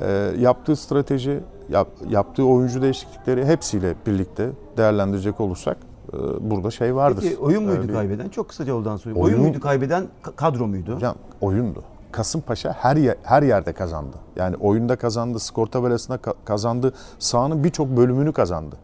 E, 0.00 0.32
yaptığı 0.38 0.76
strateji, 0.76 1.40
yap, 1.68 1.88
yaptığı 2.08 2.44
oyuncu 2.44 2.82
değişiklikleri 2.82 3.44
hepsiyle 3.44 3.94
birlikte 4.06 4.50
değerlendirecek 4.76 5.40
olursak 5.40 5.76
e, 6.12 6.16
burada 6.50 6.70
şey 6.70 6.94
vardır. 6.94 7.22
Peki 7.22 7.38
oyun 7.38 7.64
muydu 7.64 7.86
ee, 7.88 7.92
kaybeden? 7.92 8.28
Çok 8.28 8.48
kısaca 8.48 8.74
oldan 8.74 8.96
sorayım. 8.96 9.22
Oyun, 9.22 9.34
oyun 9.34 9.46
muydu 9.46 9.60
kaybeden, 9.60 10.06
kadro 10.36 10.66
muydu? 10.66 10.94
Hocam 10.94 11.14
oyundu. 11.40 11.84
Kasımpaşa 12.12 12.72
her 12.72 12.96
yer, 12.96 13.16
her 13.22 13.42
yerde 13.42 13.72
kazandı. 13.72 14.16
Yani 14.36 14.56
oyunda 14.56 14.96
kazandı, 14.96 15.38
skor 15.38 15.66
tabelasında 15.66 16.18
kazandı, 16.44 16.92
sahanın 17.18 17.64
birçok 17.64 17.96
bölümünü 17.96 18.32
kazandı. 18.32 18.76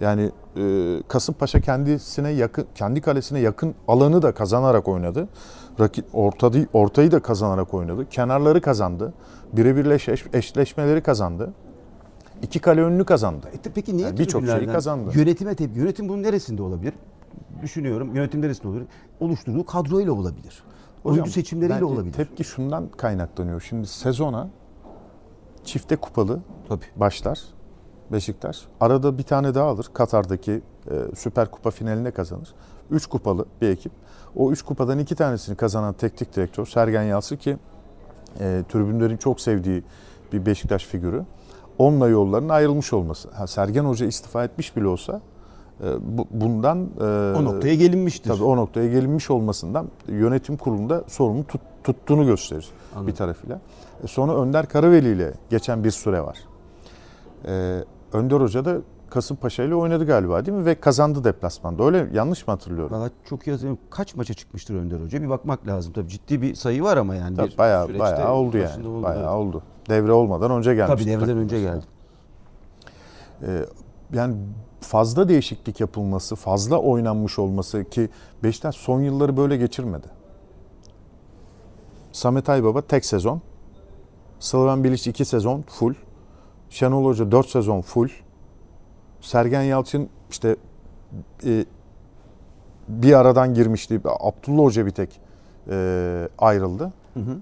Yani 0.00 0.30
e, 0.56 1.02
Kasımpaşa 1.08 1.60
kendisine 1.60 2.30
yakın, 2.30 2.66
kendi 2.74 3.00
kalesine 3.00 3.40
yakın 3.40 3.74
alanı 3.88 4.22
da 4.22 4.32
kazanarak 4.32 4.88
oynadı. 4.88 5.28
Rakip 5.80 6.04
ortayı, 6.12 6.66
ortayı 6.72 7.12
da 7.12 7.20
kazanarak 7.20 7.74
oynadı. 7.74 8.08
Kenarları 8.08 8.60
kazandı. 8.60 9.12
Birebirle 9.52 9.94
eş, 9.94 10.08
eşleşmeleri 10.32 11.02
kazandı. 11.02 11.52
İki 12.42 12.58
kale 12.58 12.82
önünü 12.82 13.04
kazandı. 13.04 13.46
E, 13.66 13.70
peki 13.74 13.96
niye 13.96 14.06
yani 14.06 14.18
birçok 14.18 14.46
şeyi 14.46 14.66
kazandı? 14.66 15.10
Yönetime 15.14 15.54
tepki. 15.54 15.78
Yönetim 15.78 16.08
bunun 16.08 16.22
neresinde 16.22 16.62
olabilir? 16.62 16.94
Düşünüyorum. 17.62 18.14
Yönetim 18.14 18.42
neresinde 18.42 18.68
olabilir? 18.68 18.86
Oluşturduğu 19.20 19.66
kadroyla 19.66 20.12
olabilir. 20.12 20.62
Hocam, 21.02 21.14
Oyuncu 21.14 21.30
seçimleriyle 21.30 21.84
olabilir. 21.84 22.12
Tepki 22.12 22.44
şundan 22.44 22.88
kaynaklanıyor. 22.88 23.60
Şimdi 23.60 23.86
sezona 23.86 24.48
çifte 25.64 25.96
kupalı 25.96 26.40
Tabii. 26.68 26.84
başlar 26.96 27.40
Beşiktaş. 28.12 28.62
Arada 28.80 29.18
bir 29.18 29.22
tane 29.22 29.54
daha 29.54 29.68
alır. 29.68 29.86
Katar'daki 29.94 30.52
e, 30.90 30.94
Süper 31.16 31.50
Kupa 31.50 31.70
finaline 31.70 32.10
kazanır. 32.10 32.54
Üç 32.90 33.06
kupalı 33.06 33.46
bir 33.60 33.68
ekip. 33.68 33.92
O 34.36 34.52
üç 34.52 34.62
kupadan 34.62 34.98
iki 34.98 35.14
tanesini 35.14 35.56
kazanan 35.56 35.92
teknik 35.94 36.36
direktör 36.36 36.66
Sergen 36.66 37.02
Yalçın 37.02 37.36
ki 37.36 37.56
e, 38.40 38.62
tribünlerin 38.68 39.16
çok 39.16 39.40
sevdiği 39.40 39.84
bir 40.32 40.46
Beşiktaş 40.46 40.86
figürü. 40.86 41.24
Onunla 41.78 42.08
yolların 42.08 42.48
ayrılmış 42.48 42.92
olması. 42.92 43.30
Ha, 43.30 43.46
Sergen 43.46 43.84
Hoca 43.84 44.06
istifa 44.06 44.44
etmiş 44.44 44.76
bile 44.76 44.86
olsa 44.86 45.20
bundan 46.30 46.88
e, 47.00 47.04
o 47.38 47.44
noktaya 47.44 47.74
gelinmiştir. 47.74 48.30
Tabii 48.30 48.44
o 48.44 48.56
noktaya 48.56 48.88
gelinmiş 48.88 49.30
olmasından 49.30 49.88
yönetim 50.08 50.56
kurulunda 50.56 51.04
sorumlu 51.08 51.44
tut, 51.44 51.60
tuttuğunu 51.84 52.26
gösterir 52.26 52.68
Anladım. 52.92 53.06
bir 53.06 53.14
tarafıyla. 53.14 53.60
E, 54.04 54.06
sonra 54.06 54.34
Önder 54.34 54.68
Karaveli 54.68 55.12
ile 55.12 55.32
geçen 55.50 55.84
bir 55.84 55.90
süre 55.90 56.20
var. 56.20 56.38
E, 57.46 57.84
Önder 58.12 58.40
Hoca 58.40 58.64
da 58.64 58.76
Kasımpaşa 59.10 59.62
ile 59.62 59.74
oynadı 59.74 60.06
galiba 60.06 60.46
değil 60.46 60.58
mi? 60.58 60.64
Ve 60.64 60.74
kazandı 60.74 61.24
deplasmanda. 61.24 61.84
Öyle 61.84 62.08
yanlış 62.12 62.46
mı 62.46 62.52
hatırlıyorum? 62.52 62.96
Valla 62.96 63.10
çok 63.24 63.46
iyi 63.46 63.50
hatırlıyorum. 63.50 63.82
Kaç 63.90 64.16
maça 64.16 64.34
çıkmıştır 64.34 64.74
Önder 64.74 65.00
Hoca? 65.00 65.22
Bir 65.22 65.28
bakmak 65.28 65.66
lazım. 65.66 65.92
Tabii 65.92 66.08
ciddi 66.08 66.42
bir 66.42 66.54
sayı 66.54 66.82
var 66.82 66.96
ama 66.96 67.14
yani. 67.14 67.36
Tabii 67.36 67.50
bir 67.50 67.58
bayağı, 67.58 67.98
bayağı 67.98 68.32
oldu 68.32 68.58
yani. 68.58 68.88
Oldu. 68.88 69.02
Bayağı 69.02 69.36
oldu. 69.36 69.62
Devre 69.88 70.12
olmadan 70.12 70.50
önce 70.50 70.74
gelmiş. 70.74 71.02
Tabii 71.02 71.10
devreden 71.10 71.36
önce 71.36 71.60
geldi. 71.60 71.84
Ee, 73.42 73.64
yani 74.12 74.36
fazla 74.80 75.28
değişiklik 75.28 75.80
yapılması, 75.80 76.36
fazla 76.36 76.78
oynanmış 76.78 77.38
olması 77.38 77.84
ki 77.84 78.08
Beşiktaş 78.42 78.76
son 78.76 79.00
yılları 79.00 79.36
böyle 79.36 79.56
geçirmedi. 79.56 80.06
Samet 82.12 82.48
Aybaba 82.48 82.82
tek 82.82 83.04
sezon. 83.04 83.40
Slaven 84.40 84.84
Bilic 84.84 85.10
iki 85.10 85.24
sezon 85.24 85.62
full. 85.62 85.94
Şenol 86.70 87.04
Hoca 87.04 87.32
dört 87.32 87.48
sezon 87.48 87.80
full. 87.80 88.08
Sergen 89.20 89.62
Yalçın 89.62 90.08
işte 90.30 90.56
e, 91.44 91.64
bir 92.88 93.12
aradan 93.12 93.54
girmişti. 93.54 94.00
Abdullah 94.04 94.64
Hoca 94.64 94.86
bir 94.86 94.90
tek 94.90 95.20
e, 95.70 96.28
ayrıldı. 96.38 96.92
Hı 97.14 97.20
hı. 97.20 97.38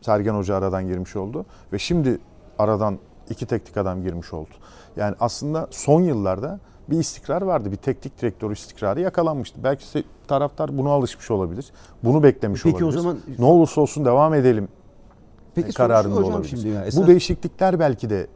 Sergen 0.00 0.34
Hoca 0.34 0.56
aradan 0.56 0.86
girmiş 0.86 1.16
oldu. 1.16 1.46
Ve 1.72 1.78
şimdi 1.78 2.18
aradan 2.58 2.98
iki 3.30 3.46
teknik 3.46 3.76
adam 3.76 4.02
girmiş 4.02 4.32
oldu. 4.32 4.50
Yani 4.96 5.14
aslında 5.20 5.68
son 5.70 6.00
yıllarda 6.02 6.60
bir 6.90 6.98
istikrar 6.98 7.42
vardı. 7.42 7.72
Bir 7.72 7.76
teknik 7.76 8.22
direktör 8.22 8.50
istikrarı 8.50 9.00
yakalanmıştı. 9.00 9.64
Belki 9.64 10.04
taraftar 10.28 10.78
buna 10.78 10.90
alışmış 10.90 11.30
olabilir. 11.30 11.72
Bunu 12.04 12.22
beklemiş 12.22 12.62
Peki 12.62 12.84
olabilir. 12.84 12.98
o 12.98 13.02
zaman 13.02 13.18
ne 13.38 13.44
olursa 13.44 13.80
olsun 13.80 14.04
devam 14.04 14.34
edelim 14.34 14.68
Peki, 15.54 15.72
kararında 15.72 16.26
olabilir. 16.26 16.48
Şimdi 16.48 16.68
ya, 16.68 16.84
esas... 16.84 17.02
Bu 17.02 17.06
değişiklikler 17.06 17.80
belki 17.80 18.10
de 18.10 18.26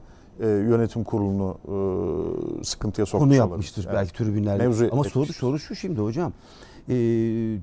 e, 0.41 0.47
yönetim 0.47 1.05
kurulunu 1.05 1.59
e, 2.61 2.65
sıkıntıya 2.65 3.07
sokmuş 3.07 3.29
Konu 3.29 3.35
yapmıştır 3.35 3.85
olabilir. 3.85 3.99
belki 4.01 4.13
evet. 4.17 4.33
tribünler. 4.33 4.59
Mevzu 4.59 4.89
Ama 4.93 5.05
soru, 5.05 5.33
soru 5.33 5.59
şu 5.59 5.75
şimdi 5.75 6.01
hocam. 6.01 6.33
E, 6.89 6.95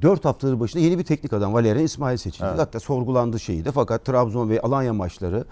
4 0.01 0.25
haftadır 0.25 0.59
başında 0.59 0.83
yeni 0.83 0.97
bir 0.97 1.03
teknik 1.03 1.33
adam 1.33 1.53
Valerian 1.53 1.85
İsmail 1.85 2.17
seçildi. 2.17 2.47
Evet. 2.49 2.59
Hatta 2.59 2.79
sorgulandı 2.79 3.39
şeyi 3.39 3.65
de 3.65 3.71
fakat 3.71 4.05
Trabzon 4.05 4.49
ve 4.49 4.61
Alanya 4.61 4.93
maçları 4.93 5.45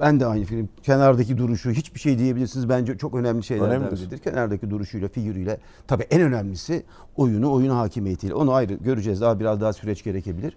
ben 0.00 0.20
de 0.20 0.26
aynı 0.26 0.44
film. 0.44 0.68
Kenardaki 0.82 1.38
duruşu 1.38 1.70
hiçbir 1.70 2.00
şey 2.00 2.18
diyebilirsiniz. 2.18 2.68
Bence 2.68 2.98
çok 2.98 3.14
önemli 3.14 3.44
şeylerden 3.44 3.80
Önemlidir. 3.82 4.02
biridir. 4.02 4.18
Kenardaki 4.18 4.70
duruşuyla, 4.70 5.08
figürüyle. 5.08 5.60
Tabii 5.86 6.02
en 6.02 6.22
önemlisi 6.22 6.82
oyunu, 7.16 7.52
oyun 7.52 7.70
hakimiyetiyle. 7.70 8.34
Onu 8.34 8.52
ayrı 8.52 8.74
göreceğiz. 8.74 9.20
Daha 9.20 9.40
biraz 9.40 9.60
daha 9.60 9.72
süreç 9.72 10.04
gerekebilir. 10.04 10.56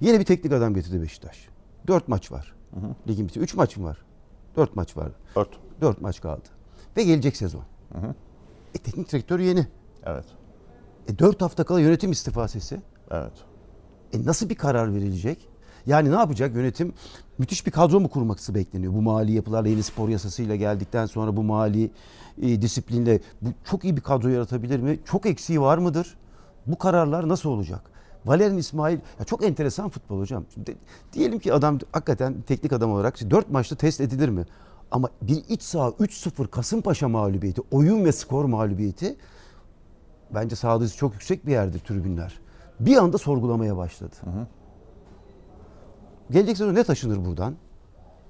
Yeni 0.00 0.20
bir 0.20 0.24
teknik 0.24 0.52
adam 0.52 0.74
getirdi 0.74 1.02
Beşiktaş. 1.02 1.48
Dört 1.86 2.08
maç 2.08 2.32
var. 2.32 2.54
Hı 2.74 2.80
hı. 2.80 2.94
Ligin 3.08 3.28
bitti. 3.28 3.40
Üç 3.40 3.54
maç 3.54 3.76
mı 3.76 3.84
var? 3.84 3.98
Dört 4.56 4.76
maç 4.76 4.96
var. 4.96 5.12
Dört. 5.36 5.50
Dört 5.80 6.00
maç 6.00 6.20
kaldı. 6.20 6.48
Ve 6.96 7.04
gelecek 7.04 7.36
sezon. 7.36 7.62
Hı 7.92 7.98
hı. 7.98 8.14
E, 8.74 8.78
teknik 8.78 9.12
direktör 9.12 9.40
yeni. 9.40 9.66
Evet. 10.06 10.24
E, 11.08 11.18
dört 11.18 11.42
hafta 11.42 11.64
kala 11.64 11.80
yönetim 11.80 12.10
istifası. 12.10 12.78
Evet. 13.10 13.32
E, 14.12 14.24
nasıl 14.24 14.48
bir 14.48 14.54
karar 14.54 14.94
verilecek? 14.94 15.48
Yani 15.86 16.10
ne 16.10 16.14
yapacak 16.14 16.54
yönetim? 16.54 16.92
Müthiş 17.38 17.66
bir 17.66 17.70
kadro 17.70 18.00
mu 18.00 18.08
kurması 18.08 18.54
bekleniyor? 18.54 18.92
Bu 18.94 19.02
mali 19.02 19.32
yapılarla 19.32 19.68
yeni 19.68 19.82
spor 19.82 20.08
yasasıyla 20.08 20.56
geldikten 20.56 21.06
sonra 21.06 21.36
bu 21.36 21.42
mali 21.42 21.90
e, 22.42 22.62
disiplinle 22.62 23.20
bu 23.42 23.48
çok 23.64 23.84
iyi 23.84 23.96
bir 23.96 24.00
kadro 24.00 24.28
yaratabilir 24.28 24.80
mi? 24.80 24.98
Çok 25.04 25.26
eksiği 25.26 25.60
var 25.60 25.78
mıdır? 25.78 26.16
Bu 26.66 26.78
kararlar 26.78 27.28
nasıl 27.28 27.48
olacak? 27.48 27.90
Valerian 28.26 28.56
İsmail 28.56 28.98
ya 29.18 29.24
çok 29.24 29.44
enteresan 29.44 29.88
futbol 29.88 30.18
hocam. 30.20 30.44
Şimdi, 30.54 30.76
diyelim 31.12 31.38
ki 31.38 31.52
adam 31.52 31.78
hakikaten 31.92 32.34
teknik 32.46 32.72
adam 32.72 32.92
olarak 32.92 33.30
4 33.30 33.50
maçta 33.50 33.76
test 33.76 34.00
edilir 34.00 34.28
mi? 34.28 34.46
Ama 34.90 35.08
bir 35.22 35.44
iç 35.48 35.62
saha 35.62 35.88
3-0 35.88 36.46
Kasımpaşa 36.46 37.08
mağlubiyeti, 37.08 37.62
oyun 37.70 38.04
ve 38.04 38.12
skor 38.12 38.44
mağlubiyeti 38.44 39.16
bence 40.34 40.56
sahada 40.56 40.88
çok 40.88 41.12
yüksek 41.12 41.46
bir 41.46 41.52
yerde 41.52 41.78
tribünler. 41.78 42.40
Bir 42.80 42.96
anda 42.96 43.18
sorgulamaya 43.18 43.76
başladı. 43.76 44.14
Hı 44.24 44.30
hı. 44.30 44.46
Gelecek 46.30 46.56
sezon 46.56 46.74
ne 46.74 46.84
taşınır 46.84 47.24
buradan? 47.24 47.54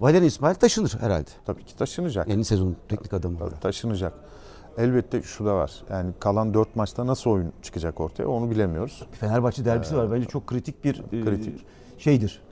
Valerian 0.00 0.24
İsmail 0.24 0.54
taşınır 0.54 0.96
herhalde. 1.00 1.30
Tabii 1.46 1.64
ki 1.64 1.76
taşınacak. 1.76 2.28
Yeni 2.28 2.44
sezon 2.44 2.76
teknik 2.88 3.12
adamı. 3.12 3.38
Tabii, 3.38 3.60
taşınacak. 3.60 4.12
Elbette 4.78 5.22
şu 5.22 5.44
da 5.44 5.54
var. 5.54 5.84
Yani 5.90 6.12
kalan 6.20 6.54
dört 6.54 6.76
maçta 6.76 7.06
nasıl 7.06 7.30
oyun 7.30 7.52
çıkacak 7.62 8.00
ortaya 8.00 8.26
onu 8.26 8.50
bilemiyoruz. 8.50 9.06
Fenerbahçe 9.12 9.64
derbisi 9.64 9.94
ee, 9.94 9.98
var. 9.98 10.12
Bence 10.12 10.26
çok 10.28 10.46
kritik 10.46 10.84
bir 10.84 11.02
e, 11.12 11.24
kritik. 11.24 11.66
şeydir. 11.98 12.42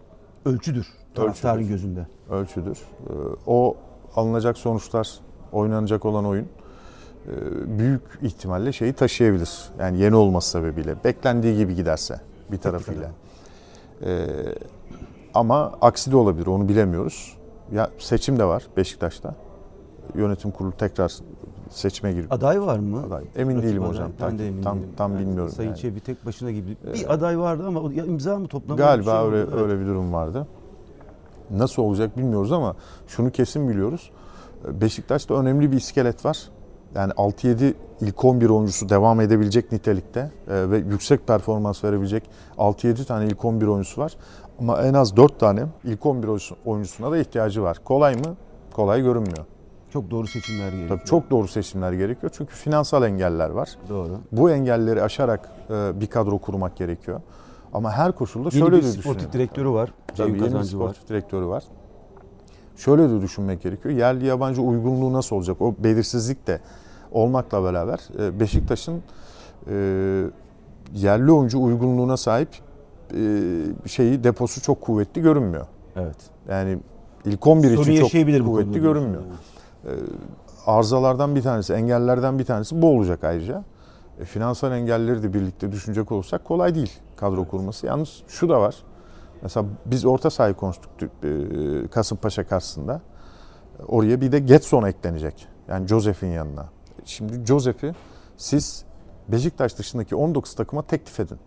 Ölçüdür. 0.44 0.86
Taraftarın 1.14 1.58
ölçüdür. 1.58 1.70
gözünde. 1.70 2.06
Ölçüdür. 2.30 2.78
Ee, 2.78 3.12
o 3.46 3.76
alınacak 4.16 4.58
sonuçlar, 4.58 5.10
oynanacak 5.52 6.04
olan 6.04 6.24
oyun 6.24 6.44
e, 7.26 7.78
büyük 7.78 8.02
ihtimalle 8.22 8.72
şeyi 8.72 8.92
taşıyabilir. 8.92 9.70
Yani 9.78 9.98
yeni 10.00 10.14
olması 10.14 10.50
sebebiyle. 10.50 11.04
Beklendiği 11.04 11.56
gibi 11.56 11.74
giderse 11.74 12.20
bir 12.52 12.58
tarafıyla. 12.58 13.10
Ee, 14.02 14.26
ama 15.36 15.72
aksi 15.80 16.12
de 16.12 16.16
olabilir 16.16 16.46
onu 16.46 16.68
bilemiyoruz. 16.68 17.36
Ya 17.72 17.90
seçim 17.98 18.38
de 18.38 18.44
var 18.44 18.66
Beşiktaş'ta. 18.76 19.34
Yönetim 20.14 20.50
kurulu 20.50 20.72
tekrar 20.72 21.12
seçime 21.70 22.12
giriyor. 22.12 22.28
Aday 22.30 22.60
var 22.62 22.78
mı? 22.78 23.02
Aday. 23.06 23.24
Emin 23.36 23.56
Rakip 23.56 23.68
değilim 23.68 23.82
aday. 23.82 23.92
hocam. 23.92 24.10
Ben 24.20 24.38
de 24.38 24.48
emin 24.48 24.62
tam 24.62 24.78
değilim. 24.78 24.90
tam 24.96 25.12
yani 25.12 25.20
bilmiyorum. 25.20 25.52
Sayın 25.52 25.70
yani. 25.70 25.78
Çebi 25.78 26.00
tek 26.00 26.26
başına 26.26 26.50
gibi 26.50 26.76
bir 26.94 27.04
ee, 27.04 27.08
aday 27.08 27.38
vardı 27.38 27.64
ama 27.66 27.92
ya 27.92 28.04
imza 28.04 28.38
mı 28.38 28.48
toplamadı? 28.48 28.82
Galiba 28.82 29.20
şey 29.20 29.26
öyle 29.26 29.36
evet. 29.36 29.54
öyle 29.54 29.80
bir 29.80 29.86
durum 29.86 30.12
vardı. 30.12 30.46
Nasıl 31.50 31.82
olacak 31.82 32.16
bilmiyoruz 32.16 32.52
ama 32.52 32.76
şunu 33.06 33.30
kesin 33.30 33.68
biliyoruz. 33.68 34.10
Beşiktaş'ta 34.64 35.34
önemli 35.34 35.72
bir 35.72 35.76
iskelet 35.76 36.24
var. 36.24 36.48
Yani 36.94 37.12
6-7 37.12 37.74
ilk 38.00 38.24
11 38.24 38.48
oyuncusu 38.48 38.88
devam 38.88 39.20
edebilecek 39.20 39.72
nitelikte 39.72 40.30
e, 40.48 40.70
ve 40.70 40.78
yüksek 40.78 41.26
performans 41.26 41.84
verebilecek 41.84 42.30
6-7 42.58 43.04
tane 43.04 43.26
ilk 43.26 43.44
11 43.44 43.66
oyuncusu 43.66 44.00
var. 44.00 44.16
Ama 44.60 44.82
en 44.82 44.94
az 44.94 45.16
4 45.16 45.40
tane 45.40 45.64
ilk 45.84 46.06
11 46.06 46.52
oyuncusuna 46.64 47.10
da 47.10 47.18
ihtiyacı 47.18 47.62
var. 47.62 47.78
Kolay 47.84 48.14
mı? 48.14 48.36
Kolay 48.72 49.02
görünmüyor. 49.02 49.46
Çok 49.92 50.10
doğru 50.10 50.26
seçimler 50.26 50.68
gerekiyor. 50.68 50.88
Tabii 50.88 51.08
çok 51.08 51.30
doğru 51.30 51.48
seçimler 51.48 51.92
gerekiyor. 51.92 52.32
Çünkü 52.36 52.54
finansal 52.54 53.02
engeller 53.02 53.50
var. 53.50 53.68
Doğru. 53.88 54.18
Bu 54.32 54.50
engelleri 54.50 55.02
aşarak 55.02 55.50
e, 55.70 56.00
bir 56.00 56.06
kadro 56.06 56.38
kurmak 56.38 56.76
gerekiyor. 56.76 57.20
Ama 57.72 57.92
her 57.92 58.12
koşulda 58.12 58.48
yeni 58.52 58.68
şöyle 58.68 58.82
de 58.82 58.92
sportif 58.92 59.32
direktörü 59.32 59.70
var. 59.70 59.92
Tabii 60.16 60.30
yeni 60.30 60.54
bir 60.54 60.62
sportif 60.62 61.02
var. 61.02 61.08
direktörü 61.08 61.46
var. 61.46 61.64
Şöyle 62.76 63.10
de 63.10 63.20
düşünmek 63.20 63.62
gerekiyor. 63.62 63.94
Yerli 63.94 64.26
yabancı 64.26 64.62
uygunluğu 64.62 65.12
nasıl 65.12 65.36
olacak? 65.36 65.62
O 65.62 65.74
belirsizlik 65.78 66.46
de 66.46 66.60
olmakla 67.12 67.64
beraber 67.64 68.00
e, 68.18 68.40
Beşiktaş'ın 68.40 69.02
e, 69.70 69.74
yerli 70.94 71.32
oyuncu 71.32 71.62
uygunluğuna 71.62 72.16
sahip 72.16 72.48
şeyi 73.86 74.24
deposu 74.24 74.62
çok 74.62 74.80
kuvvetli 74.80 75.22
görünmüyor. 75.22 75.66
Evet. 75.96 76.16
Yani 76.48 76.78
ilk 77.24 77.46
11 77.46 77.76
Sorun 77.76 77.90
için 77.90 78.00
çok 78.00 78.44
kuvvetli 78.46 78.80
görünmüyor. 78.80 79.22
Yani. 79.22 79.98
Arızalardan 80.66 81.34
bir 81.34 81.42
tanesi, 81.42 81.72
engellerden 81.72 82.38
bir 82.38 82.44
tanesi 82.44 82.82
bu 82.82 82.90
olacak 82.90 83.24
ayrıca. 83.24 83.64
E, 84.20 84.24
finansal 84.24 84.72
engelleri 84.72 85.22
de 85.22 85.34
birlikte 85.34 85.72
düşünecek 85.72 86.12
olursak 86.12 86.44
kolay 86.44 86.74
değil 86.74 87.00
kadro 87.16 87.40
evet. 87.40 87.50
kurması. 87.50 87.86
Yalnız 87.86 88.22
şu 88.28 88.48
da 88.48 88.60
var. 88.60 88.76
Mesela 89.42 89.66
biz 89.86 90.04
orta 90.04 90.30
sahayı 90.30 90.54
konuştuk 90.54 90.90
e, 91.02 91.88
Kasımpaşa 91.88 92.44
karşısında. 92.44 93.00
Oraya 93.88 94.20
bir 94.20 94.32
de 94.32 94.38
Getson 94.38 94.82
eklenecek. 94.82 95.48
Yani 95.68 95.86
Josef'in 95.86 96.26
yanına. 96.26 96.64
Şimdi 97.04 97.46
Josef'i 97.46 97.94
siz 98.36 98.84
Beşiktaş 99.28 99.78
dışındaki 99.78 100.16
19 100.16 100.54
takıma 100.54 100.82
teklif 100.82 101.20
edin. 101.20 101.38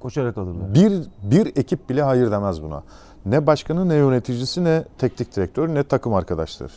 Koşarak 0.00 0.38
alırlar. 0.38 0.74
Bir, 0.74 1.02
bir 1.22 1.46
ekip 1.46 1.90
bile 1.90 2.02
hayır 2.02 2.30
demez 2.30 2.62
buna. 2.62 2.82
Ne 3.26 3.46
başkanı 3.46 3.88
ne 3.88 3.94
yöneticisi 3.94 4.64
ne 4.64 4.84
teknik 4.98 5.36
direktör 5.36 5.68
ne 5.68 5.82
takım 5.82 6.14
arkadaşları. 6.14 6.72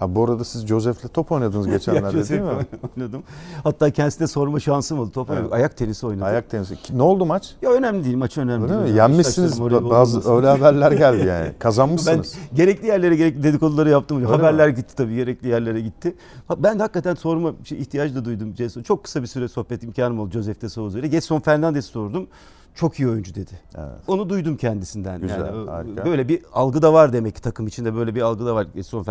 Ha 0.00 0.14
bu 0.14 0.24
arada 0.24 0.44
siz 0.44 0.66
Joseph'le 0.66 1.08
top 1.14 1.32
oynadınız 1.32 1.66
geçenlerde 1.70 2.28
değil 2.28 2.40
mi? 2.40 2.48
oynadım. 2.96 3.22
Hatta 3.64 3.90
kendisine 3.90 4.26
sorma 4.26 4.60
şansım 4.60 4.98
oldu. 4.98 5.10
Top 5.10 5.30
evet. 5.30 5.52
Ayak 5.52 5.76
tenisi 5.76 6.06
oynadım. 6.06 6.26
Ayak 6.26 6.50
tenisi. 6.50 6.76
Ne 6.92 7.02
oldu 7.02 7.26
maç? 7.26 7.54
Ya 7.62 7.70
önemli 7.70 8.04
değil. 8.04 8.16
Maç 8.16 8.38
önemli 8.38 8.64
öyle 8.64 8.74
değil. 8.74 8.92
Mi? 8.92 8.98
Yenmişsiniz. 8.98 9.60
Bazı 9.62 10.32
öyle 10.34 10.46
haberler 10.46 10.92
geldi 10.92 11.26
yani. 11.26 11.52
Kazanmışsınız. 11.58 12.34
Ben 12.50 12.56
gerekli 12.56 12.86
yerlere 12.86 13.16
gerekli 13.16 13.42
dedikoduları 13.42 13.90
yaptım. 13.90 14.16
Öyle 14.16 14.26
Haberler 14.26 14.68
mi? 14.68 14.74
gitti 14.74 14.96
tabii. 14.96 15.14
Gerekli 15.16 15.48
yerlere 15.48 15.80
gitti. 15.80 16.14
Ben 16.58 16.78
de 16.78 16.82
hakikaten 16.82 17.14
sorma 17.14 17.52
şey, 17.64 17.78
ihtiyacı 17.80 18.14
da 18.14 18.24
duydum. 18.24 18.54
Çok 18.84 19.04
kısa 19.04 19.22
bir 19.22 19.26
süre 19.26 19.48
sohbet 19.48 19.82
imkanım 19.82 20.20
oldu 20.20 20.30
Joseph 20.32 20.62
de 20.62 20.68
Souza 20.68 20.98
ile. 20.98 21.06
Getson 21.06 21.40
Fernandes'i 21.40 21.88
sordum 21.88 22.26
çok 22.74 23.00
iyi 23.00 23.08
oyuncu 23.08 23.34
dedi. 23.34 23.50
Evet. 23.74 23.88
Onu 24.08 24.28
duydum 24.28 24.56
kendisinden. 24.56 25.20
Güzel, 25.20 25.46
yani 25.46 25.70
harika. 25.70 26.04
Böyle 26.04 26.28
bir 26.28 26.42
algı 26.52 26.82
da 26.82 26.92
var 26.92 27.12
demek 27.12 27.34
ki 27.34 27.42
takım 27.42 27.66
içinde 27.66 27.94
böyle 27.94 28.14
bir 28.14 28.20
algı 28.20 28.46
da 28.46 28.54
var 28.54 28.66
Edson 28.74 29.02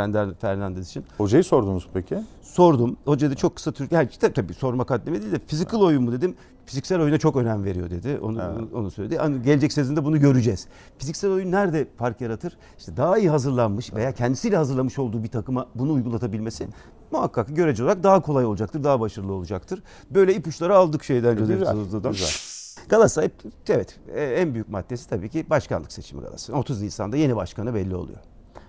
Fernandez 0.41 0.89
için. 0.89 1.05
Hocayı 1.17 1.43
sordunuz 1.43 1.87
peki? 1.93 2.17
Sordum. 2.41 2.97
Hoca 3.05 3.31
da 3.31 3.35
çok 3.35 3.55
kısa 3.55 3.71
Türk 3.71 3.91
yani 3.91 4.09
tabii, 4.19 4.33
tabii 4.33 4.53
sormak 4.53 4.91
haddime 4.91 5.21
değil 5.21 5.31
de 5.31 5.39
physical 5.39 5.81
oyun 5.81 6.03
mu 6.03 6.11
dedim. 6.11 6.35
Fiziksel 6.65 7.01
oyuna 7.01 7.17
çok 7.17 7.35
önem 7.35 7.63
veriyor 7.63 7.89
dedi. 7.89 8.19
Onu 8.21 8.41
evet. 8.41 8.73
onu 8.73 8.91
söyledi. 8.91 9.15
Yani 9.15 9.41
gelecek 9.41 9.73
sezonda 9.73 10.05
bunu 10.05 10.19
göreceğiz. 10.19 10.67
Fiziksel 10.97 11.31
oyun 11.31 11.51
nerede 11.51 11.87
fark 11.97 12.21
yaratır? 12.21 12.57
İşte 12.77 12.97
daha 12.97 13.17
iyi 13.17 13.29
hazırlanmış 13.29 13.93
veya 13.93 14.11
kendisiyle 14.11 14.57
hazırlamış 14.57 14.99
olduğu 14.99 15.23
bir 15.23 15.27
takıma 15.27 15.67
bunu 15.75 15.93
uygulatabilmesi 15.93 16.67
muhakkak 17.11 17.55
görece 17.55 17.83
olarak 17.83 18.03
daha 18.03 18.21
kolay 18.21 18.45
olacaktır, 18.45 18.83
daha 18.83 18.99
başarılı 18.99 19.33
olacaktır. 19.33 19.83
Böyle 20.11 20.35
ipuçları 20.35 20.75
aldık 20.75 21.03
şeyden 21.03 21.37
Joseph 21.37 21.65
Souza'dan. 21.65 22.11
Güzel. 22.11 22.58
Galatasaray 22.89 23.29
evet 23.69 23.99
e, 24.13 24.23
en 24.23 24.53
büyük 24.53 24.69
maddesi 24.69 25.09
tabii 25.09 25.29
ki 25.29 25.49
başkanlık 25.49 25.91
seçimi 25.91 26.21
Galatasaray. 26.21 26.59
30 26.59 26.81
Nisan'da 26.81 27.17
yeni 27.17 27.35
başkanı 27.35 27.73
belli 27.73 27.95
oluyor. 27.95 28.19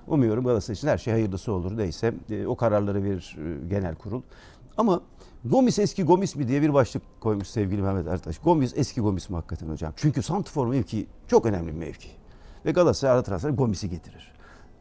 Umuyorum 0.06 0.44
Galatasaray 0.44 0.74
için 0.74 0.88
her 0.88 0.98
şey 0.98 1.12
hayırlısı 1.12 1.52
olur 1.52 1.76
neyse 1.78 2.14
e, 2.30 2.46
o 2.46 2.56
kararları 2.56 3.04
verir 3.04 3.36
e, 3.38 3.68
genel 3.68 3.94
kurul. 3.94 4.22
Ama 4.76 5.00
Gomis 5.44 5.78
eski 5.78 6.02
Gomis 6.02 6.36
mi 6.36 6.48
diye 6.48 6.62
bir 6.62 6.74
başlık 6.74 7.02
koymuş 7.20 7.48
sevgili 7.48 7.82
Mehmet 7.82 8.06
Ertaş. 8.06 8.38
Gomis 8.38 8.72
eski 8.76 9.00
Gomis 9.00 9.30
mi 9.30 9.36
hakikaten 9.36 9.68
hocam? 9.68 9.92
Çünkü 9.96 10.22
Santifor 10.22 10.66
mevki 10.66 11.06
çok 11.28 11.46
önemli 11.46 11.66
bir 11.66 11.78
mevki. 11.78 12.08
Ve 12.66 12.72
Galatasaray 12.72 13.14
ara 13.14 13.22
transfer 13.22 13.50
Gomis'i 13.50 13.90
getirir. 13.90 14.32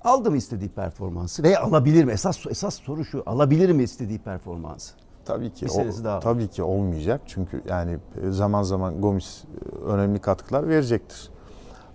Aldı 0.04 0.32
mı 0.32 0.38
istediği 0.38 0.70
performansı 0.70 1.44
ve 1.44 1.60
alabilir 1.60 2.04
mi? 2.04 2.12
Esas 2.12 2.46
esas 2.50 2.76
soru 2.76 3.06
şu. 3.06 3.24
Alabilir 3.26 3.72
mi 3.72 3.84
istediği 3.84 4.20
performansı? 4.20 4.94
Tabii 5.30 5.54
ki. 5.54 5.68
O, 5.72 6.04
daha. 6.04 6.20
Tabii 6.20 6.48
ki 6.48 6.64
olmayacak. 6.64 7.22
Çünkü 7.26 7.62
yani 7.70 7.98
e, 8.24 8.32
zaman 8.32 8.64
zaman 8.64 9.02
Gomis 9.02 9.44
e, 9.44 9.86
önemli 9.86 10.20
katkılar 10.20 10.68
verecektir. 10.68 11.30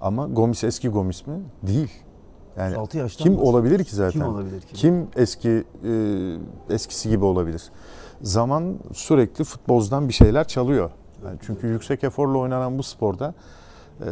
Ama 0.01 0.27
Gomis 0.27 0.65
eski 0.65 0.89
Gomis 0.89 1.27
mi? 1.27 1.43
Değil. 1.63 1.91
Yani 2.57 2.77
6 2.77 2.99
yaştan 2.99 3.25
kim 3.25 3.39
olabilir 3.39 3.85
ki 3.85 3.97
zaten? 3.97 4.21
Kim 4.21 4.29
olabilir 4.29 4.61
ki? 4.61 4.75
Kim 4.75 5.09
eski 5.17 5.65
e, 5.85 5.95
eskisi 6.71 7.09
gibi 7.09 7.25
olabilir? 7.25 7.63
Zaman 8.23 8.79
sürekli 8.93 9.45
futboldan 9.45 10.09
bir 10.09 10.13
şeyler 10.13 10.49
çalıyor. 10.49 10.91
Yani 11.25 11.39
çünkü 11.47 11.67
yüksek 11.67 12.05
eforla 12.05 12.39
oynanan 12.39 12.79
bu 12.79 12.83
sporda 12.83 13.35
e, 14.01 14.07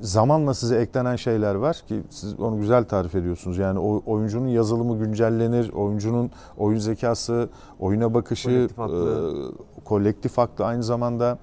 zamanla 0.00 0.54
size 0.54 0.76
eklenen 0.76 1.16
şeyler 1.16 1.54
var 1.54 1.82
ki 1.88 2.02
siz 2.10 2.40
onu 2.40 2.60
güzel 2.60 2.84
tarif 2.84 3.14
ediyorsunuz. 3.14 3.58
Yani 3.58 3.78
o 3.78 4.02
oyuncunun 4.06 4.48
yazılımı 4.48 4.98
güncellenir, 4.98 5.72
oyuncunun 5.72 6.30
oyun 6.58 6.78
zekası, 6.78 7.48
oyuna 7.80 8.14
bakışı, 8.14 8.48
kolektif 8.48 8.78
aklı, 8.78 9.50
e, 9.80 9.84
kolektif 9.84 10.38
aklı 10.38 10.64
aynı 10.64 10.82
zamanda 10.82 11.38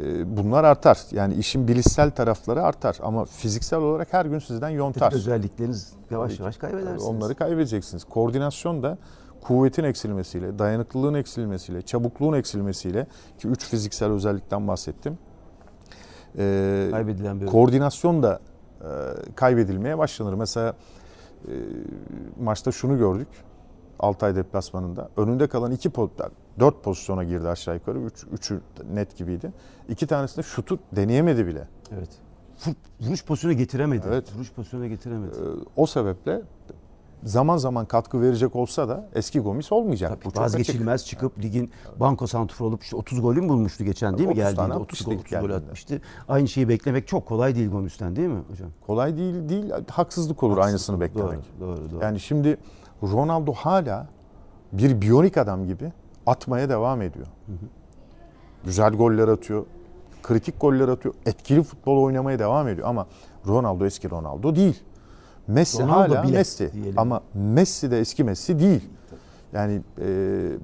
e, 0.00 0.36
bunlar 0.36 0.64
artar. 0.64 0.98
Yani 1.10 1.34
işin 1.34 1.68
bilişsel 1.68 2.10
tarafları 2.10 2.62
artar 2.62 2.98
ama 3.02 3.24
fiziksel 3.24 3.78
olarak 3.78 4.12
her 4.12 4.26
gün 4.26 4.38
sizden 4.38 4.68
yontar. 4.68 5.12
Özellikleriniz 5.12 5.92
yavaş 6.10 6.40
yavaş 6.40 6.56
kaybedersiniz. 6.56 7.04
Onları 7.04 7.34
kaybedeceksiniz. 7.34 8.04
Koordinasyon 8.04 8.82
da 8.82 8.98
kuvvetin 9.42 9.84
eksilmesiyle, 9.84 10.58
dayanıklılığın 10.58 11.14
eksilmesiyle, 11.14 11.82
çabukluğun 11.82 12.32
eksilmesiyle 12.32 13.06
ki 13.38 13.48
üç 13.48 13.64
fiziksel 13.64 14.10
özellikten 14.10 14.68
bahsettim 14.68 15.18
e, 16.38 16.88
kaybedilen 16.90 17.40
bir 17.40 17.46
koordinasyon 17.46 18.22
da 18.22 18.40
e, 18.80 18.88
kaybedilmeye 19.34 19.98
başlanır. 19.98 20.34
Mesela 20.34 20.74
e, 21.48 21.52
maçta 22.40 22.72
şunu 22.72 22.98
gördük. 22.98 23.28
Altay 23.98 24.36
deplasmanında. 24.36 25.08
Önünde 25.16 25.46
kalan 25.46 25.72
iki 25.72 25.92
dört 26.60 26.84
pozisyona 26.84 27.24
girdi 27.24 27.48
aşağı 27.48 27.74
yukarı. 27.74 27.98
Üç, 27.98 28.24
üçü 28.32 28.60
net 28.92 29.16
gibiydi. 29.16 29.52
İki 29.88 30.06
tanesinde 30.06 30.42
şutu 30.42 30.78
deneyemedi 30.96 31.46
bile. 31.46 31.68
Evet. 31.98 32.10
Vuruş 33.00 33.24
pozisyonu 33.24 33.54
getiremedi. 33.54 34.06
Evet. 34.08 34.34
Vuruş 34.36 34.52
pozisyonu 34.52 34.88
getiremedi. 34.88 35.36
Ee, 35.36 35.64
o 35.76 35.86
sebeple 35.86 36.42
zaman 37.24 37.56
zaman 37.56 37.86
katkı 37.86 38.20
verecek 38.20 38.56
olsa 38.56 38.88
da 38.88 39.08
eski 39.14 39.40
Gomis 39.40 39.72
olmayacak. 39.72 40.18
Tabii, 40.22 40.34
Bu 40.34 40.40
vazgeçilmez 40.40 41.00
açık. 41.00 41.10
çıkıp 41.10 41.42
ligin 41.42 41.70
banko 42.00 42.26
santrfor 42.26 42.66
olup 42.66 42.82
işte 42.82 42.96
30 42.96 43.20
golü 43.20 43.40
mü 43.40 43.48
bulmuştu 43.48 43.84
geçen 43.84 44.18
değil 44.18 44.28
mi? 44.28 44.32
30 44.32 44.44
Geldiğinde 44.44 44.74
30 44.74 45.04
gol, 45.04 45.12
30 45.14 45.40
gol 45.40 45.50
atmıştı. 45.50 46.00
Aynı 46.28 46.48
şeyi 46.48 46.68
beklemek 46.68 47.08
çok 47.08 47.26
kolay 47.26 47.54
değil 47.54 47.70
Gomis'ten 47.70 48.16
değil 48.16 48.28
mi 48.28 48.42
hocam? 48.50 48.70
Kolay 48.86 49.16
değil 49.16 49.48
değil. 49.48 49.70
Haksızlık 49.90 50.42
olur 50.42 50.50
Haksızlık. 50.58 50.68
aynısını 50.68 51.00
beklemek. 51.00 51.60
Doğru, 51.60 51.76
doğru, 51.76 51.90
doğru. 51.90 52.02
Yani 52.02 52.20
şimdi 52.20 52.56
Ronaldo 53.02 53.52
hala 53.52 54.06
bir 54.72 55.00
biyonik 55.00 55.36
adam 55.36 55.66
gibi 55.66 55.92
atmaya 56.26 56.68
devam 56.68 57.02
ediyor. 57.02 57.26
Hı 57.46 57.52
hı. 57.52 57.56
Güzel 58.64 58.92
goller 58.92 59.28
atıyor. 59.28 59.66
Kritik 60.22 60.60
goller 60.60 60.88
atıyor. 60.88 61.14
Etkili 61.26 61.62
futbol 61.62 62.02
oynamaya 62.02 62.38
devam 62.38 62.68
ediyor 62.68 62.88
ama 62.88 63.06
Ronaldo 63.46 63.86
eski 63.86 64.10
Ronaldo 64.10 64.56
değil. 64.56 64.82
Messi 65.48 65.82
Ronaldo 65.82 66.14
hala 66.14 66.22
bile, 66.22 66.38
Messi 66.38 66.72
diyelim. 66.72 66.98
ama 66.98 67.20
Messi 67.34 67.90
de 67.90 68.00
eski 68.00 68.24
Messi 68.24 68.58
değil. 68.58 68.80
Yani 69.54 69.80
e, 70.00 70.06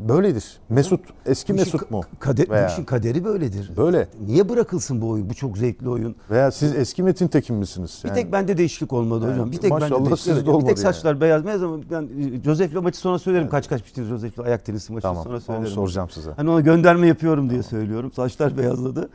böyledir. 0.09 0.59
Mesut 0.69 1.01
eski 1.27 1.53
Mesut 1.53 1.91
mu? 1.91 2.01
Kader, 2.19 2.49
Veya, 2.51 2.69
bu 2.69 2.73
işin 2.73 2.85
kaderi 2.85 3.25
böyledir. 3.25 3.73
Böyle. 3.77 4.09
Niye 4.27 4.49
bırakılsın 4.49 5.01
bu 5.01 5.09
oyun? 5.09 5.31
Bu 5.31 5.35
çok 5.35 5.59
zevkli 5.59 5.89
oyun. 5.89 6.17
Veya 6.31 6.51
siz 6.51 6.77
eski 6.77 7.03
Metin 7.03 7.29
Tekin 7.29 7.57
misiniz? 7.57 8.01
Yani, 8.05 8.17
bir 8.17 8.23
tek 8.23 8.33
bende 8.33 8.57
değişiklik 8.57 8.93
olmadı 8.93 9.25
yani, 9.25 9.33
hocam. 9.33 9.53
Bir 9.53 9.57
tek 9.57 9.71
maşallah 9.71 9.99
bende 9.99 10.11
değişiklik 10.11 10.49
olmadı. 10.49 10.63
Bir 10.63 10.69
tek 10.69 10.79
saçlar 10.79 11.11
yani. 11.11 11.21
beyaz. 11.21 11.45
Ne 11.45 11.59
zaman 11.59 11.83
ben 11.91 12.03
e, 12.03 12.43
Josef'le 12.45 12.75
maçı 12.75 12.99
sonra 12.99 13.19
söylerim. 13.19 13.43
Evet. 13.43 13.51
Kaç 13.51 13.69
kaç 13.69 13.87
bittiniz 13.87 14.09
Josef'le 14.09 14.39
ayak 14.39 14.65
tenisi 14.65 14.93
maçı 14.93 15.03
tamam, 15.03 15.25
sonra 15.25 15.41
söylerim. 15.41 15.67
Onu 15.67 15.75
soracağım 15.75 16.11
size. 16.11 16.31
Hani 16.37 16.51
ona 16.51 16.61
gönderme 16.61 17.07
yapıyorum 17.07 17.51
diye 17.51 17.63
söylüyorum. 17.63 18.13
Saçlar 18.13 18.59
beyazladı. 18.59 19.11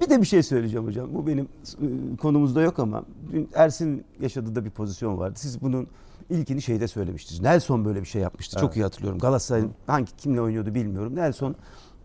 Bir 0.00 0.10
de 0.10 0.20
bir 0.20 0.26
şey 0.26 0.42
söyleyeceğim 0.42 0.86
hocam. 0.86 1.14
Bu 1.14 1.26
benim 1.26 1.44
e, 1.44 2.16
konumuzda 2.16 2.62
yok 2.62 2.78
ama 2.78 3.04
dün 3.32 3.48
Ersin 3.54 4.04
yaşadığı 4.20 4.54
da 4.54 4.64
bir 4.64 4.70
pozisyon 4.70 5.18
vardı. 5.18 5.34
Siz 5.38 5.62
bunun 5.62 5.86
ilkini 6.30 6.62
şeyde 6.62 6.88
söylemiştiniz. 6.88 7.40
Nelson 7.40 7.84
böyle 7.84 8.00
bir 8.00 8.06
şey 8.06 8.22
yapmıştı. 8.22 8.56
Evet. 8.58 8.68
Çok 8.68 8.76
iyi 8.76 8.82
hatırlıyorum. 8.82 9.18
Galatasaray'ın 9.18 9.70
hangi 9.86 10.16
kimle 10.16 10.40
oynuyordu 10.40 10.74
bilmiyorum. 10.74 11.16
Nelson 11.16 11.54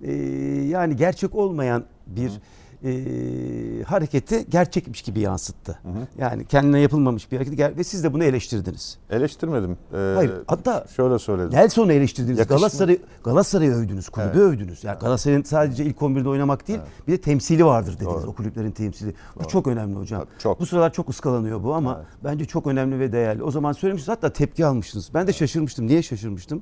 e, 0.02 0.13
yani 0.67 0.95
gerçek 0.95 1.36
olmayan 1.36 1.84
bir 2.08 2.32
e, 2.83 3.83
hareketi 3.83 4.45
gerçekmiş 4.49 5.01
gibi 5.01 5.19
yansıttı. 5.19 5.79
Hı 5.83 5.89
hı. 5.89 6.07
Yani 6.17 6.45
kendine 6.45 6.79
yapılmamış 6.79 7.31
bir 7.31 7.37
hareket 7.37 7.77
ve 7.77 7.83
siz 7.83 8.03
de 8.03 8.13
bunu 8.13 8.23
eleştirdiniz. 8.23 8.97
Eleştirmedim. 9.09 9.77
Ee, 9.93 10.13
Hayır 10.15 10.31
hatta 10.47 10.85
şöyle 10.95 11.19
söyledim. 11.19 11.51
Nelson'u 11.51 11.91
eleştirdiniz. 11.91 12.39
Yakışma. 12.39 12.57
Galatasaray 12.57 12.99
Galatasaray'ı 13.23 13.71
övdünüz, 13.71 14.09
kulübü 14.09 14.29
evet. 14.29 14.41
övdünüz. 14.41 14.83
Yani 14.83 14.99
Galatasaray'ın 14.99 15.43
sadece 15.43 15.85
ilk 15.85 15.97
11'de 15.97 16.29
oynamak 16.29 16.67
değil, 16.67 16.79
evet. 16.81 17.07
bir 17.07 17.13
de 17.13 17.21
temsili 17.21 17.65
vardır 17.65 17.93
dediniz. 17.93 18.23
Doğru. 18.23 18.27
O 18.27 18.33
kulüplerin 18.33 18.71
temsili. 18.71 19.13
Bu 19.35 19.39
Doğru. 19.39 19.47
çok 19.47 19.67
önemli 19.67 19.95
hocam. 19.95 20.25
Çok. 20.39 20.59
Bu 20.59 20.65
sıralar 20.65 20.93
çok 20.93 21.09
ıskalanıyor 21.09 21.63
bu 21.63 21.73
ama 21.73 21.95
evet. 21.97 22.07
bence 22.23 22.45
çok 22.45 22.67
önemli 22.67 22.99
ve 22.99 23.11
değerli. 23.11 23.43
O 23.43 23.51
zaman 23.51 23.71
söylemişsiniz 23.71 24.17
hatta 24.17 24.33
tepki 24.33 24.65
almışsınız. 24.65 25.09
Ben 25.13 25.27
de 25.27 25.33
şaşırmıştım. 25.33 25.87
Niye 25.87 26.01
şaşırmıştım? 26.01 26.61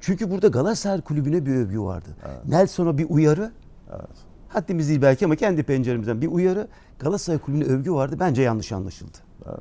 Çünkü 0.00 0.30
burada 0.30 0.48
Galatasaray 0.48 1.00
kulübüne 1.00 1.46
bir 1.46 1.54
övgü 1.54 1.80
vardı. 1.80 2.08
Evet. 2.26 2.48
Nelson'a 2.48 2.98
bir 2.98 3.06
uyarı. 3.08 3.52
Evet. 3.90 4.29
Haddimiz 4.52 4.88
değil 4.88 5.02
belki 5.02 5.24
ama 5.24 5.36
kendi 5.36 5.62
penceremizden 5.62 6.20
bir 6.20 6.26
uyarı. 6.26 6.68
Galatasaray 6.98 7.38
kulübüne 7.38 7.64
övgü 7.64 7.92
vardı. 7.92 8.16
Bence 8.20 8.42
yanlış 8.42 8.72
anlaşıldı. 8.72 9.18
Evet. 9.46 9.60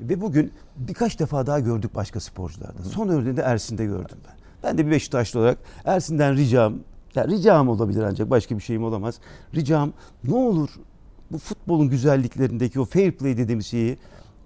Ve 0.00 0.20
bugün 0.20 0.52
birkaç 0.76 1.20
defa 1.20 1.46
daha 1.46 1.60
gördük 1.60 1.94
başka 1.94 2.20
sporcularda. 2.20 2.78
Hı. 2.78 2.84
Son 2.84 3.08
örneğini 3.08 3.36
de 3.36 3.42
Ersin'de 3.42 3.84
gördüm 3.84 4.18
ben. 4.28 4.34
Ben 4.62 4.78
de 4.78 4.86
bir 4.86 4.90
Beşiktaşlı 4.90 5.40
olarak 5.40 5.58
Ersin'den 5.84 6.36
ricam, 6.36 6.74
yani 7.14 7.32
ricam 7.32 7.68
olabilir 7.68 8.02
ancak 8.02 8.30
başka 8.30 8.56
bir 8.56 8.62
şeyim 8.62 8.84
olamaz. 8.84 9.14
Ricam 9.54 9.92
ne 10.24 10.34
olur 10.34 10.70
bu 11.30 11.38
futbolun 11.38 11.88
güzelliklerindeki 11.88 12.80
o 12.80 12.84
fair 12.84 13.12
play 13.12 13.36
dediğimiz 13.36 13.66
şeyi 13.66 13.98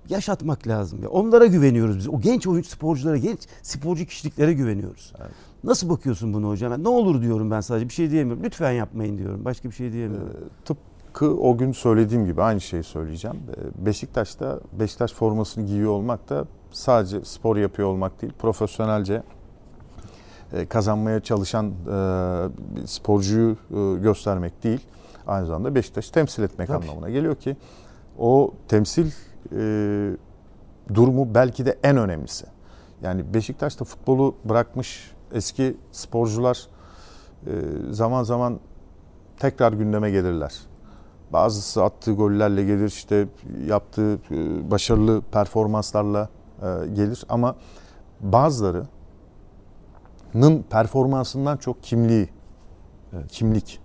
yaşatmak 0.09 0.67
lazım. 0.67 1.03
Ya. 1.03 1.09
Onlara 1.09 1.47
güveniyoruz 1.47 1.99
biz. 1.99 2.09
O 2.09 2.21
genç 2.21 2.47
oyuncu 2.47 2.69
sporculara, 2.69 3.17
genç 3.17 3.41
sporcu 3.63 4.07
kişiliklere 4.07 4.53
güveniyoruz. 4.53 5.13
Evet. 5.21 5.31
Nasıl 5.65 5.89
bakıyorsun 5.89 6.35
bunu 6.35 6.49
hocam? 6.49 6.73
Yani 6.73 6.85
ne 6.85 6.89
olur 6.89 7.23
diyorum 7.23 7.51
ben 7.51 7.61
sadece 7.61 7.89
bir 7.89 7.93
şey 7.95 8.11
diyemiyorum. 8.11 8.45
Lütfen 8.45 8.73
yapmayın 8.73 9.19
diyorum. 9.19 9.45
Başka 9.45 9.69
bir 9.69 9.75
şey 9.75 9.93
diyemiyorum. 9.93 10.29
Ee, 10.29 10.65
tıpkı 10.65 11.31
o 11.37 11.59
gün 11.59 11.73
söylediğim 11.73 12.27
gibi 12.27 12.43
aynı 12.43 12.61
şeyi 12.61 12.83
söyleyeceğim. 12.83 13.37
Ee, 13.37 13.87
Beşiktaş'ta 13.87 14.61
Beşiktaş 14.81 15.13
formasını 15.13 15.67
giyiyor 15.67 15.91
olmak 15.91 16.29
da 16.29 16.45
sadece 16.71 17.25
spor 17.25 17.57
yapıyor 17.57 17.89
olmak 17.89 18.23
değil. 18.23 18.33
Profesyonelce 18.39 19.23
e, 20.53 20.67
kazanmaya 20.67 21.21
çalışan 21.21 21.67
e, 21.67 22.87
sporcuyu 22.87 23.57
e, 23.71 24.01
göstermek 24.01 24.63
değil. 24.65 24.81
Aynı 25.27 25.47
zamanda 25.47 25.75
Beşiktaş'ı 25.75 26.13
temsil 26.13 26.43
etmek 26.43 26.69
Tabii. 26.69 26.85
anlamına 26.85 27.11
geliyor 27.11 27.35
ki 27.35 27.57
o 28.19 28.55
temsil 28.69 29.11
e, 29.53 30.11
durumu 30.95 31.35
belki 31.35 31.67
de 31.67 31.79
en 31.83 31.97
önemlisi. 31.97 32.47
Yani 33.03 33.35
Beşiktaş'ta 33.35 33.85
futbolu 33.85 34.35
bırakmış 34.45 35.16
eski 35.33 35.77
sporcular 35.93 36.67
e, 37.47 37.51
zaman 37.91 38.23
zaman 38.23 38.61
tekrar 39.39 39.73
gündeme 39.73 40.11
gelirler. 40.11 40.55
Bazısı 41.33 41.85
attığı 41.85 42.13
gollerle 42.13 42.65
gelir, 42.65 42.89
işte 42.89 43.29
yaptığı 43.67 44.15
e, 44.15 44.71
başarılı 44.71 45.23
performanslarla 45.33 46.29
e, 46.63 46.87
gelir 46.87 47.25
ama 47.29 47.57
bazılarının 48.21 48.89
performansından 50.71 51.57
çok 51.57 51.83
kimliği, 51.83 52.29
evet. 53.13 53.29
kimlik. 53.29 53.81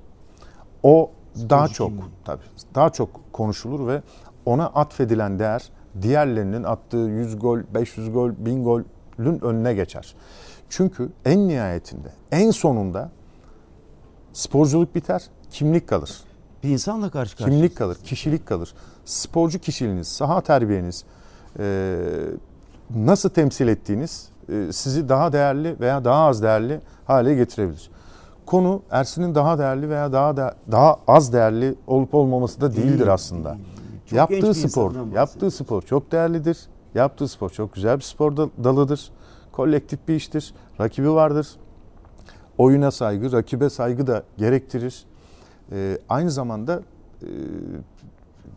O 0.83 1.11
Sporcu 1.33 1.49
daha 1.49 1.67
çok 1.67 1.87
kimliği. 1.87 2.05
tabii 2.25 2.43
daha 2.75 2.89
çok 2.89 3.33
konuşulur 3.33 3.87
ve 3.87 4.01
ona 4.45 4.65
atfedilen 4.65 5.39
değer 5.39 5.71
diğerlerinin 6.01 6.63
attığı 6.63 6.97
100 6.97 7.39
gol, 7.39 7.59
500 7.73 8.13
gol, 8.13 8.31
1000 8.37 8.63
golün 8.63 9.39
önüne 9.41 9.73
geçer. 9.73 10.15
Çünkü 10.71 11.09
en 11.25 11.47
nihayetinde, 11.47 12.07
en 12.31 12.51
sonunda 12.51 13.11
sporculuk 14.33 14.95
biter, 14.95 15.23
kimlik 15.49 15.87
kalır. 15.87 16.11
Bir 16.63 16.69
insanla 16.69 17.09
karşı 17.09 17.37
karşıya. 17.37 17.57
Kimlik 17.57 17.77
kalır, 17.77 17.97
kişilik 18.03 18.45
kalır. 18.45 18.73
Sporcu 19.05 19.59
kişiliğiniz, 19.59 20.07
saha 20.07 20.41
terbiyeniz, 20.41 21.03
e, 21.59 21.97
nasıl 22.95 23.29
temsil 23.29 23.67
ettiğiniz 23.67 24.29
e, 24.49 24.71
sizi 24.71 25.09
daha 25.09 25.33
değerli 25.33 25.79
veya 25.79 26.05
daha 26.05 26.25
az 26.25 26.43
değerli 26.43 26.81
hale 27.05 27.35
getirebilir. 27.35 27.89
Konu 28.45 28.81
Ersin'in 28.91 29.35
daha 29.35 29.59
değerli 29.59 29.89
veya 29.89 30.13
daha 30.13 30.37
da, 30.37 30.55
daha 30.71 30.97
az 31.07 31.33
değerli 31.33 31.75
olup 31.87 32.15
olmaması 32.15 32.61
da 32.61 32.75
değildir 32.75 32.99
değil, 32.99 33.13
aslında. 33.13 33.57
Çok 34.05 34.17
yaptığı 34.17 34.53
spor, 34.53 34.93
yaptığı 35.15 35.51
spor 35.51 35.81
çok 35.81 36.11
değerlidir. 36.11 36.57
Yaptığı 36.95 37.27
spor 37.27 37.49
çok 37.49 37.73
güzel 37.73 37.97
bir 37.97 38.03
spor 38.03 38.37
dalıdır. 38.37 39.11
Kolektif 39.61 40.07
bir 40.07 40.15
iştir. 40.15 40.53
Rakibi 40.79 41.11
vardır. 41.11 41.47
Oyuna 42.57 42.91
saygı, 42.91 43.31
rakibe 43.31 43.69
saygı 43.69 44.07
da 44.07 44.23
gerektirir. 44.37 45.05
Ee, 45.71 45.97
aynı 46.09 46.31
zamanda 46.31 46.81
e, 47.21 47.27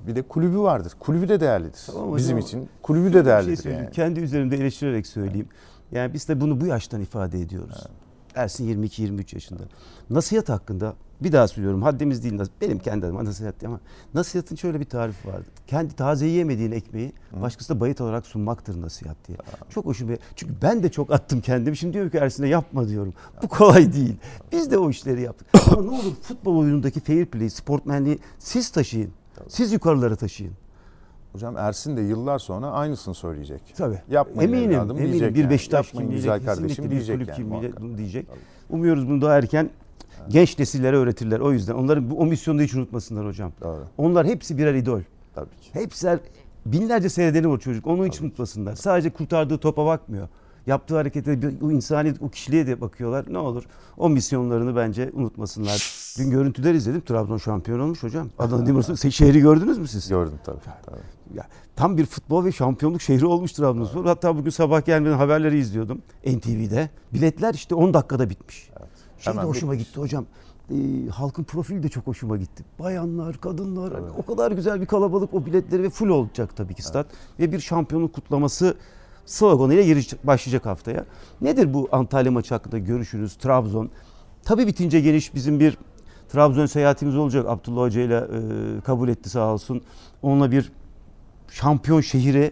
bir 0.07 0.17
de 0.17 0.23
kulübü 0.23 0.59
vardır. 0.59 0.93
Kulübü 1.01 1.29
de 1.29 1.40
değerlidir. 1.40 1.83
Tamam, 1.87 2.17
Bizim 2.17 2.37
hocam, 2.37 2.47
için 2.47 2.69
kulübü 2.83 3.12
de 3.12 3.25
değerlidir. 3.25 3.62
Şey 3.62 3.73
yani. 3.73 3.90
Kendi 3.90 4.21
üzerimde 4.21 4.57
eleştirerek 4.57 5.07
söyleyeyim. 5.07 5.49
Yani 5.93 6.14
biz 6.14 6.29
de 6.29 6.40
bunu 6.40 6.61
bu 6.61 6.67
yaştan 6.67 7.01
ifade 7.01 7.40
ediyoruz. 7.40 7.77
Evet. 7.79 7.90
Ersin 8.35 8.85
22-23 8.85 9.35
yaşında. 9.35 9.62
Nasihat 10.11 10.49
hakkında 10.49 10.95
bir 11.20 11.33
daha 11.33 11.48
söylüyorum 11.48 11.83
haddimiz 11.83 12.24
değil. 12.24 12.40
Benim 12.61 12.79
kendi 12.79 13.07
adıma 13.07 13.24
nasihat 13.24 13.64
ama 13.64 13.81
nasihatın 14.14 14.57
şöyle 14.57 14.81
bir 14.81 14.85
tarifi 14.85 15.29
var. 15.29 15.42
Kendi 15.66 15.96
taze 15.96 16.27
yiyemediğin 16.27 16.72
ekmeği 16.72 17.12
başkasına 17.42 17.81
bayit 17.81 18.00
olarak 18.00 18.27
sunmaktır 18.27 18.83
nasihat 18.83 19.16
diye. 19.29 19.38
Aa. 19.38 19.70
Çok 19.70 19.87
hoşuma 19.87 20.12
Çünkü 20.37 20.55
ben 20.62 20.83
de 20.83 20.90
çok 20.90 21.12
attım 21.12 21.40
kendimi. 21.40 21.77
Şimdi 21.77 21.94
diyorum 21.94 22.11
ki 22.11 22.18
Ersin'e 22.18 22.48
yapma 22.48 22.88
diyorum. 22.88 23.14
Bu 23.42 23.48
kolay 23.48 23.92
değil. 23.92 24.16
Biz 24.53 24.70
de 24.70 24.79
o 24.79 24.90
işleri 24.90 25.22
yaptık. 25.22 25.48
ama 25.72 25.83
ne 25.83 25.90
olur 25.90 26.14
futbol 26.22 26.57
oyunundaki 26.57 27.00
fair 27.00 27.27
play, 27.27 27.50
sportmenliği 27.50 28.18
siz 28.38 28.70
taşıyın. 28.70 29.11
Siz 29.48 29.72
yukarılara 29.72 30.16
taşıyın. 30.16 30.53
Hocam 31.33 31.57
Ersin 31.57 31.96
de 31.96 32.00
yıllar 32.00 32.38
sonra 32.38 32.70
aynısını 32.70 33.14
söyleyecek. 33.14 33.61
Tabii. 33.77 33.98
Yapmayın 34.11 34.53
eminim, 34.53 34.70
evladım 34.70 34.96
eminim. 34.96 35.12
diyecek. 35.12 35.35
Bir 35.35 35.40
yani. 35.40 35.50
Beşiktaş 35.50 35.90
kimliğiyle, 35.90 36.16
güzel 36.16 36.44
kardeşim 36.44 36.90
diyecek 36.90 37.16
kulüp 37.16 37.38
yani, 37.38 37.98
diyecek. 37.98 38.27
Tabii. 38.29 38.38
Umuyoruz 38.70 39.09
bunu 39.09 39.22
daha 39.22 39.38
erken. 39.38 39.70
Genç 40.29 40.59
nesillere 40.59 40.97
öğretirler. 40.97 41.41
O 41.41 41.53
yüzden 41.53 41.75
onların 41.75 42.11
bu, 42.11 42.19
o 42.19 42.27
misyonu 42.27 42.59
da 42.59 42.63
hiç 42.63 42.75
unutmasınlar 42.75 43.27
hocam. 43.27 43.53
Doğru. 43.63 43.85
Onlar 43.99 44.27
hepsi 44.27 44.59
birer 44.59 44.75
idol. 44.75 45.01
Tabii 45.35 45.57
ki. 45.61 45.71
Hepsi 45.73 46.19
binlerce 46.67 47.09
seyredeni 47.09 47.49
var 47.49 47.59
çocuk. 47.59 47.87
Onu 47.87 48.07
hiç 48.07 48.21
unutmasınlar. 48.21 48.75
Sadece 48.75 49.11
kurtardığı 49.11 49.59
topa 49.59 49.87
bakmıyor 49.87 50.29
yaptığı 50.67 50.97
harekete, 50.97 51.39
o 51.63 51.71
insani, 51.71 52.15
o 52.21 52.29
kişiliğe 52.29 52.67
de 52.67 52.81
bakıyorlar. 52.81 53.25
Ne 53.29 53.39
olur 53.39 53.65
o 53.97 54.09
misyonlarını 54.11 54.77
bence 54.77 55.11
unutmasınlar. 55.15 55.95
Dün 56.19 56.31
görüntüler 56.31 56.75
izledim. 56.75 57.01
Trabzon 57.01 57.39
şampiyon 57.39 57.81
olmuş 57.81 58.03
hocam. 58.03 58.29
Adana 58.39 58.67
Demirspor 58.67 59.11
şehri 59.11 59.41
gördünüz 59.41 59.79
mü 59.79 59.89
siz? 59.89 60.09
Gördüm 60.09 60.39
tabii. 60.45 60.59
tabii. 60.87 60.99
Ya, 61.35 61.47
tam 61.77 61.97
bir 61.99 62.07
futbol 62.07 62.45
ve 62.45 62.53
şampiyonluk 62.53 63.03
şehri 63.03 63.27
olmuş 63.27 63.53
Trabzonspor. 63.53 64.05
Hatta 64.05 64.37
bugün 64.37 64.51
sabah 64.51 64.85
gelmeden 64.85 65.17
haberleri 65.17 65.59
izliyordum 65.59 66.03
NTV'de. 66.27 66.91
Biletler 67.13 67.55
işte 67.55 67.75
10 67.75 67.95
dakikada 67.95 68.31
bitmiş. 68.31 68.71
Evet. 68.79 68.89
Şey 69.25 69.35
de 69.35 69.47
hoşuma 69.47 69.73
bitmiş. 69.73 69.89
gitti 69.89 70.01
hocam. 70.01 70.27
E, 70.71 71.09
halkın 71.09 71.45
profili 71.45 71.83
de 71.83 71.89
çok 71.89 72.07
hoşuma 72.07 72.37
gitti. 72.37 72.65
Bayanlar, 72.79 73.41
kadınlar 73.41 73.93
evet. 73.93 74.13
o 74.19 74.27
kadar 74.27 74.53
güzel 74.53 74.81
bir 74.81 74.87
kalabalık 74.87 75.35
o 75.35 75.47
biletleri 75.47 75.83
ve 75.83 75.91
full 75.91 76.09
olacak 76.09 76.57
tabii 76.57 76.75
ki 76.75 76.83
stat. 76.83 77.07
Evet. 77.11 77.41
Ve 77.41 77.53
bir 77.57 77.61
şampiyonluk 77.61 78.13
kutlaması 78.13 78.77
sloganıyla 79.27 80.03
başlayacak 80.25 80.67
haftaya. 80.67 81.05
Nedir 81.41 81.75
bu 81.75 81.89
Antalya 81.93 82.33
maçı 82.33 82.55
hakkında 82.55 82.79
görüşünüz? 82.79 83.35
Trabzon. 83.35 83.91
Tabii 84.45 84.67
bitince 84.67 85.01
geniş 85.01 85.35
bizim 85.35 85.61
bir 85.61 85.79
Trabzon 86.29 86.67
seyahatimiz 86.67 87.17
olacak. 87.17 87.47
Abdullah 87.49 87.83
Hoca 87.83 88.01
ile 88.01 88.17
e, 88.17 88.81
kabul 88.81 89.09
etti 89.09 89.31
sağ 89.31 89.53
olsun. 89.53 89.83
Onunla 90.23 90.51
bir 90.51 90.73
şampiyon 91.51 92.01
şehire 92.01 92.51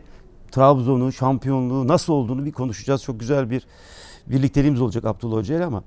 Trabzon'u, 0.50 1.12
şampiyonluğu 1.12 1.88
nasıl 1.88 2.12
olduğunu 2.12 2.44
bir 2.44 2.52
konuşacağız. 2.52 3.02
Çok 3.02 3.20
güzel 3.20 3.50
bir 3.50 3.66
birlikteliğimiz 4.26 4.80
olacak 4.80 5.04
Abdullah 5.04 5.36
Hoca 5.36 5.56
ile 5.56 5.64
ama 5.64 5.82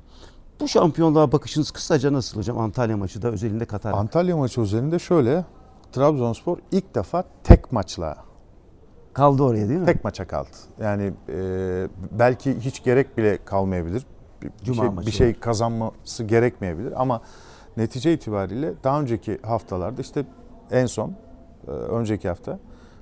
bu 0.59 0.67
şampiyonluğa 0.67 1.31
bakışınız 1.31 1.71
kısaca 1.71 2.13
nasıl 2.13 2.37
hocam 2.37 2.59
Antalya 2.59 2.97
maçı 2.97 3.21
da 3.21 3.27
özelinde 3.27 3.65
Katar? 3.65 3.93
Antalya 3.93 4.37
maçı 4.37 4.61
özelinde 4.61 4.99
şöyle 4.99 5.45
Trabzonspor 5.91 6.57
ilk 6.71 6.95
defa 6.95 7.23
tek 7.43 7.71
maçla 7.71 8.25
Kaldı 9.15 9.43
oraya 9.43 9.69
değil 9.69 9.79
mi? 9.79 9.85
Tek 9.85 10.03
maça 10.03 10.27
kaldı. 10.27 10.49
Yani 10.81 11.13
e, 11.29 11.87
belki 12.11 12.59
hiç 12.59 12.83
gerek 12.83 13.17
bile 13.17 13.39
kalmayabilir. 13.45 14.05
Bir, 14.41 14.51
Cuma 14.63 14.81
şey, 14.83 14.89
maçı. 14.89 15.07
bir 15.07 15.11
şey 15.11 15.33
kazanması 15.33 16.23
gerekmeyebilir 16.23 17.01
ama 17.01 17.21
netice 17.77 18.13
itibariyle 18.13 18.73
daha 18.83 19.01
önceki 19.01 19.39
haftalarda 19.43 20.01
işte 20.01 20.25
en 20.71 20.85
son 20.85 21.15
e, 21.67 21.71
önceki 21.71 22.27
hafta 22.27 22.59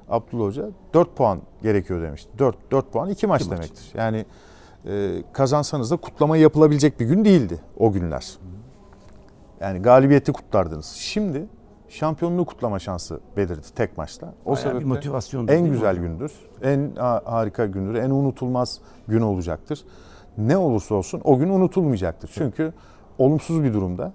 Abdullah 0.10 0.46
Hoca 0.46 0.70
4 0.94 1.16
puan 1.16 1.42
gerekiyor 1.64 2.02
demişti. 2.02 2.30
4 2.40 2.72
4 2.72 2.92
puan 2.92 3.10
2 3.10 3.28
maç 3.28 3.42
iki 3.42 3.52
demektir. 3.52 3.86
Maç. 3.86 3.96
Yani 3.96 4.26
kazansanız 5.34 5.92
da 5.92 5.98
kutlama 5.98 6.38
yapılabilecek 6.38 7.00
bir 7.00 7.06
gün 7.06 7.26
değildi 7.26 7.60
o 7.78 7.92
günler. 7.92 8.38
Yani 9.62 9.82
galibiyeti 9.82 10.32
kutlardınız. 10.32 10.86
Şimdi 10.86 11.46
şampiyonluğu 11.90 12.46
kutlama 12.46 12.80
şansı 12.80 13.20
belirdi 13.38 13.68
tek 13.76 13.98
maçta. 13.98 14.34
O 14.46 14.52
Bayağı 14.52 14.62
sebeple 14.62 14.86
motivasyon 14.86 15.48
en 15.48 15.70
güzel 15.70 15.98
gündür, 15.98 16.32
en 16.62 16.92
harika 17.26 17.66
gündür, 17.66 17.96
en 17.96 18.10
unutulmaz 18.10 18.80
gün 19.08 19.22
olacaktır. 19.22 19.86
Ne 20.38 20.58
olursa 20.58 20.96
olsun 20.96 21.22
o 21.24 21.38
gün 21.38 21.50
unutulmayacaktır. 21.50 22.32
Çünkü 22.34 22.74
olumsuz 23.18 23.64
bir 23.64 23.74
durumda 23.74 24.14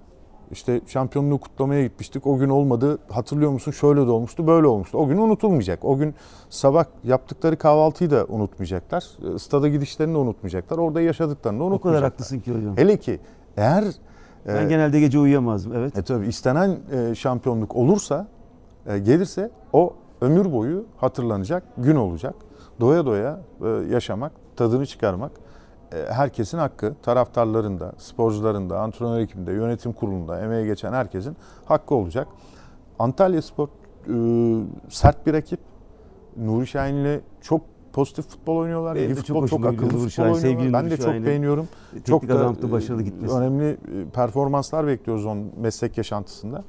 İşte 0.51 0.81
şampiyonluğu 0.87 1.37
kutlamaya 1.37 1.83
gitmiştik. 1.83 2.27
O 2.27 2.37
gün 2.37 2.49
olmadı. 2.49 2.97
Hatırlıyor 3.09 3.51
musun? 3.51 3.71
Şöyle 3.71 4.07
de 4.07 4.11
olmuştu, 4.11 4.47
böyle 4.47 4.67
olmuştu. 4.67 4.97
O 4.97 5.07
gün 5.07 5.17
unutulmayacak. 5.17 5.85
O 5.85 5.97
gün 5.97 6.15
sabah 6.49 6.85
yaptıkları 7.03 7.57
kahvaltıyı 7.57 8.11
da 8.11 8.25
unutmayacaklar. 8.29 9.03
E, 9.35 9.39
Stada 9.39 9.67
gidişlerini 9.67 10.13
de 10.13 10.17
unutmayacaklar. 10.17 10.77
Orada 10.77 11.01
yaşadıklarını 11.01 11.59
da 11.59 11.63
O 11.63 11.67
unutmayacaklar. 11.67 12.01
kadar 12.01 12.11
haklısın 12.11 12.39
ki 12.39 12.51
hocam. 12.53 12.77
Hele 12.77 12.97
ki 12.97 13.19
eğer 13.57 13.85
Ben 14.47 14.65
e, 14.65 14.69
genelde 14.69 14.99
gece 14.99 15.19
uyuyamazdım. 15.19 15.73
Evet. 15.75 15.97
e 15.97 16.01
tabii 16.01 16.27
istenen 16.27 16.77
e, 16.91 17.15
şampiyonluk 17.15 17.75
olursa, 17.75 18.27
e, 18.87 18.99
gelirse 18.99 19.51
o 19.73 19.93
ömür 20.21 20.51
boyu 20.53 20.85
hatırlanacak 20.97 21.63
gün 21.77 21.95
olacak. 21.95 22.35
Doya 22.79 23.05
doya 23.05 23.39
e, 23.63 23.67
yaşamak, 23.67 24.31
tadını 24.55 24.85
çıkarmak 24.85 25.31
herkesin 25.91 26.57
hakkı. 26.57 26.95
Taraftarların 27.03 27.79
da, 27.79 27.93
sporcuların 27.97 28.69
da, 28.69 28.79
antrenör 28.79 29.19
ekibinde, 29.19 29.51
yönetim 29.51 29.93
kurulunda, 29.93 30.41
emeğe 30.41 30.65
geçen 30.65 30.93
herkesin 30.93 31.37
hakkı 31.65 31.95
olacak. 31.95 32.27
Antalya 32.99 33.41
Spor 33.41 33.67
e, 33.67 33.71
sert 34.89 35.25
bir 35.25 35.33
rakip. 35.33 35.59
Nuri 36.37 36.67
Şahin'le 36.67 37.21
çok 37.41 37.61
pozitif 37.93 38.27
futbol 38.27 38.57
oynuyorlar. 38.57 38.95
Benim 38.95 39.11
İyi 39.11 39.15
çok 39.15 39.25
futbol, 39.25 39.47
çok 39.47 39.59
gidiyor 39.59 39.73
akıllı 39.73 39.89
futbol 39.89 40.09
Şahin, 40.09 40.33
oynuyorlar. 40.33 40.83
Ben 40.83 40.91
de 40.91 40.97
çok 40.97 41.05
Şahin'i. 41.05 41.25
beğeniyorum. 41.25 41.67
Çok 42.05 42.27
da 42.29 42.33
adamlıkta 42.33 42.71
başarılı 42.71 43.01
e, 43.01 43.05
gitmesi. 43.05 43.35
önemli 43.35 43.69
e, 43.69 43.77
performanslar 44.13 44.87
bekliyoruz 44.87 45.25
onun 45.25 45.51
meslek 45.57 45.97
yaşantısında. 45.97 46.63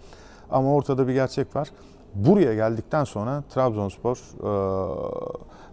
Ama 0.51 0.75
ortada 0.75 1.09
bir 1.09 1.13
gerçek 1.13 1.57
var. 1.57 1.69
Buraya 2.15 2.55
geldikten 2.55 3.05
sonra 3.05 3.43
Trabzonspor 3.55 4.17
e, 4.17 4.51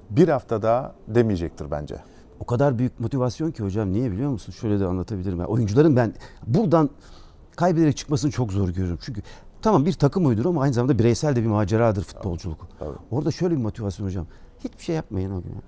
bir 0.09 0.27
hafta 0.27 0.61
daha 0.61 0.93
demeyecektir 1.07 1.71
bence. 1.71 1.95
O 2.39 2.45
kadar 2.45 2.79
büyük 2.79 2.99
motivasyon 2.99 3.51
ki 3.51 3.63
hocam 3.63 3.91
niye 3.93 4.11
biliyor 4.11 4.29
musun? 4.31 4.51
Şöyle 4.51 4.79
de 4.79 4.85
anlatabilirim. 4.85 5.39
Yani 5.39 5.47
oyuncuların 5.47 5.95
ben 5.95 6.13
buradan 6.47 6.89
kaybederek 7.55 7.97
çıkmasını 7.97 8.31
çok 8.31 8.51
zor 8.53 8.69
görüyorum. 8.69 8.99
Çünkü 9.01 9.21
tamam 9.61 9.85
bir 9.85 9.93
takım 9.93 10.25
uydur 10.25 10.45
ama 10.45 10.61
aynı 10.61 10.73
zamanda 10.73 10.99
bireysel 10.99 11.35
de 11.35 11.41
bir 11.41 11.47
maceradır 11.47 12.03
futbolculuk. 12.03 12.67
Tabii. 12.79 12.97
Orada 13.11 13.31
şöyle 13.31 13.55
bir 13.55 13.61
motivasyon 13.61 14.05
hocam. 14.07 14.25
Hiçbir 14.63 14.83
şey 14.83 14.95
yapmayın 14.95 15.31
o 15.31 15.41
gün. 15.41 15.49
ya. 15.49 15.61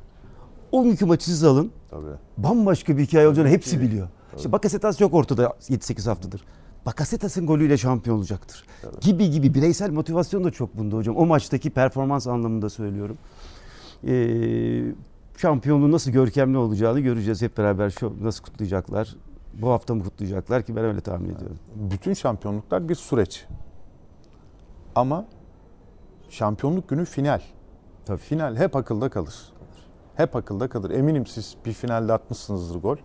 O 0.71 0.83
günkü 0.83 1.05
maçı 1.05 1.25
siz 1.25 1.43
alın. 1.43 1.71
Tabii. 1.89 2.05
Bambaşka 2.37 2.97
bir 2.97 3.03
hikaye 3.05 3.27
olacağını 3.27 3.49
hepsi 3.49 3.81
biliyor. 3.81 4.07
İşte 4.37 4.51
Bakasetas 4.51 5.01
yok 5.01 5.13
ortada 5.13 5.43
7-8 5.43 6.09
haftadır. 6.09 6.45
Bakasetas'ın 6.85 7.45
golüyle 7.45 7.77
şampiyon 7.77 8.17
olacaktır. 8.17 8.65
Gibi 9.01 9.29
gibi 9.29 9.53
bireysel 9.53 9.91
motivasyon 9.91 10.43
da 10.43 10.51
çok 10.51 10.77
bunda 10.77 10.95
hocam. 10.95 11.17
O 11.17 11.25
maçtaki 11.25 11.69
performans 11.69 12.27
anlamında 12.27 12.69
söylüyorum. 12.69 13.17
Ee, 14.07 14.83
şampiyonluğun 15.41 15.91
nasıl 15.91 16.11
görkemli 16.11 16.57
olacağını 16.57 16.99
göreceğiz 16.99 17.41
hep 17.41 17.57
beraber. 17.57 17.89
Şu 17.89 18.13
nasıl 18.21 18.43
kutlayacaklar? 18.43 19.15
Bu 19.53 19.69
hafta 19.69 19.95
mı 19.95 20.03
kutlayacaklar 20.03 20.63
ki 20.63 20.75
ben 20.75 20.83
öyle 20.83 21.01
tahmin 21.01 21.29
ediyorum. 21.35 21.57
Bütün 21.75 22.13
şampiyonluklar 22.13 22.89
bir 22.89 22.95
süreç. 22.95 23.45
Ama 24.95 25.25
şampiyonluk 26.29 26.89
günü 26.89 27.05
final. 27.05 27.41
Tabii. 28.05 28.17
Final 28.17 28.55
hep 28.55 28.75
akılda 28.75 29.09
kalır. 29.09 29.53
Hep 30.15 30.35
akılda 30.35 30.69
kalır. 30.69 30.89
Eminim 30.89 31.25
siz 31.25 31.55
bir 31.65 31.73
finalde 31.73 32.13
atmışsınızdır 32.13 32.81
gol. 32.81 32.97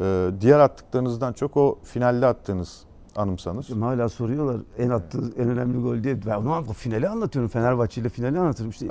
Ee, 0.00 0.30
diğer 0.40 0.58
attıklarınızdan 0.58 1.32
çok 1.32 1.56
o 1.56 1.78
finalde 1.84 2.26
attığınız 2.26 2.84
anımsanır. 3.16 3.62
Şimdi 3.62 3.84
hala 3.84 4.08
soruyorlar 4.08 4.60
en 4.78 4.90
attığı 4.90 5.32
en 5.36 5.48
önemli 5.48 5.82
gol 5.82 6.02
diye. 6.02 6.26
Ben 6.26 6.34
onu 6.34 6.72
finali 6.72 7.08
anlatıyorum. 7.08 7.50
Fenerbahçe 7.50 8.00
ile 8.00 8.08
finali 8.08 8.38
anlatırım. 8.38 8.70
İşte 8.70 8.86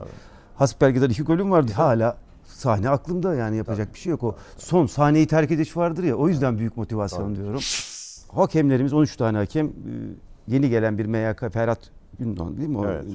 Hasbelkader 0.55 1.09
iki 1.09 1.23
golüm 1.23 1.51
vardı. 1.51 1.71
Hala 1.75 2.17
sahne 2.63 2.89
aklımda 2.89 3.35
yani 3.35 3.57
yapacak 3.57 3.93
bir 3.93 3.99
şey 3.99 4.11
yok. 4.11 4.23
O 4.23 4.35
son 4.57 4.85
sahneyi 4.85 5.27
terk 5.27 5.51
ediş 5.51 5.77
vardır 5.77 6.03
ya. 6.03 6.15
O 6.15 6.29
yüzden 6.29 6.57
büyük 6.57 6.77
motivasyon 6.77 7.35
diyorum. 7.35 7.59
Hakemlerimiz 8.31 8.93
13 8.93 9.15
tane 9.17 9.37
hakem. 9.37 9.67
e, 9.67 9.71
Yeni 10.47 10.69
gelen 10.69 10.97
bir 10.97 11.05
MYK 11.05 11.53
Ferhat 11.53 11.79
Gündoğan 12.19 12.57
değil 12.57 12.69
mi? 12.69 12.77
O, 12.77 12.85
Evet. 12.87 13.05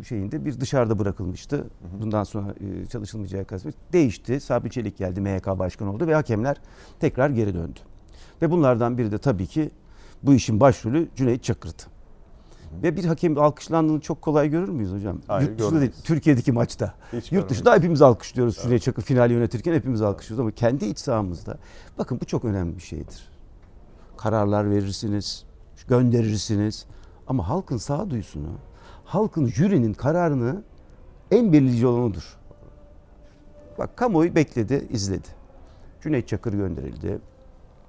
e, 0.00 0.04
şeyinde 0.04 0.44
bir 0.44 0.60
dışarıda 0.60 0.98
bırakılmıştı. 0.98 1.64
Bundan 2.02 2.24
sonra 2.24 2.54
e, 2.60 2.86
çalışılmayacağı 2.86 3.44
kasım. 3.44 3.72
Değişti. 3.92 4.40
Sabri 4.40 4.70
Çelik 4.70 4.98
geldi 4.98 5.20
MYK 5.20 5.46
başkanı 5.46 5.92
oldu 5.92 6.06
ve 6.06 6.14
hakemler 6.14 6.56
tekrar 7.00 7.30
geri 7.30 7.54
döndü. 7.54 7.80
Ve 8.42 8.50
bunlardan 8.50 8.98
biri 8.98 9.12
de 9.12 9.18
tabii 9.18 9.46
ki 9.46 9.70
bu 10.22 10.34
işin 10.34 10.60
başrolü 10.60 11.08
Cüneyt 11.16 11.42
Çakır'dı. 11.42 11.82
Ve 12.82 12.96
bir 12.96 13.04
hakem 13.04 13.38
alkışlandığını 13.38 14.00
çok 14.00 14.22
kolay 14.22 14.48
görür 14.48 14.68
müyüz 14.68 14.92
hocam? 14.92 15.20
Hayır, 15.26 15.48
Yurt 15.48 15.58
dışında 15.58 15.70
değil, 15.80 15.80
görmeyiz. 15.80 16.02
Türkiye'deki 16.02 16.52
maçta. 16.52 16.94
Hiç 17.06 17.14
Yurt 17.14 17.30
görmeyiz. 17.30 17.50
dışında 17.50 17.74
hepimiz 17.74 18.02
alkışlıyoruz 18.02 18.58
Cüneyt 18.62 18.82
Çakır 18.82 19.02
final 19.02 19.30
yönetirken 19.30 19.74
hepimiz 19.74 20.02
alkışlıyoruz 20.02 20.40
ama 20.40 20.50
kendi 20.50 20.84
iç 20.86 20.98
sahamızda 20.98 21.58
bakın 21.98 22.20
bu 22.20 22.24
çok 22.24 22.44
önemli 22.44 22.76
bir 22.76 22.82
şeydir. 22.82 23.28
Kararlar 24.16 24.70
verirsiniz, 24.70 25.44
gönderirsiniz 25.88 26.86
ama 27.26 27.48
halkın 27.48 27.76
sağduyusunu, 27.76 28.48
halkın 29.04 29.46
jürinin 29.46 29.92
kararını 29.94 30.62
en 31.30 31.52
belirleyici 31.52 31.86
olan 31.86 32.02
odur. 32.02 32.36
Bak 33.78 33.96
kamuoyu 33.96 34.34
bekledi, 34.34 34.88
izledi. 34.90 35.28
Cüneyt 36.00 36.28
Çakır 36.28 36.52
gönderildi. 36.52 37.18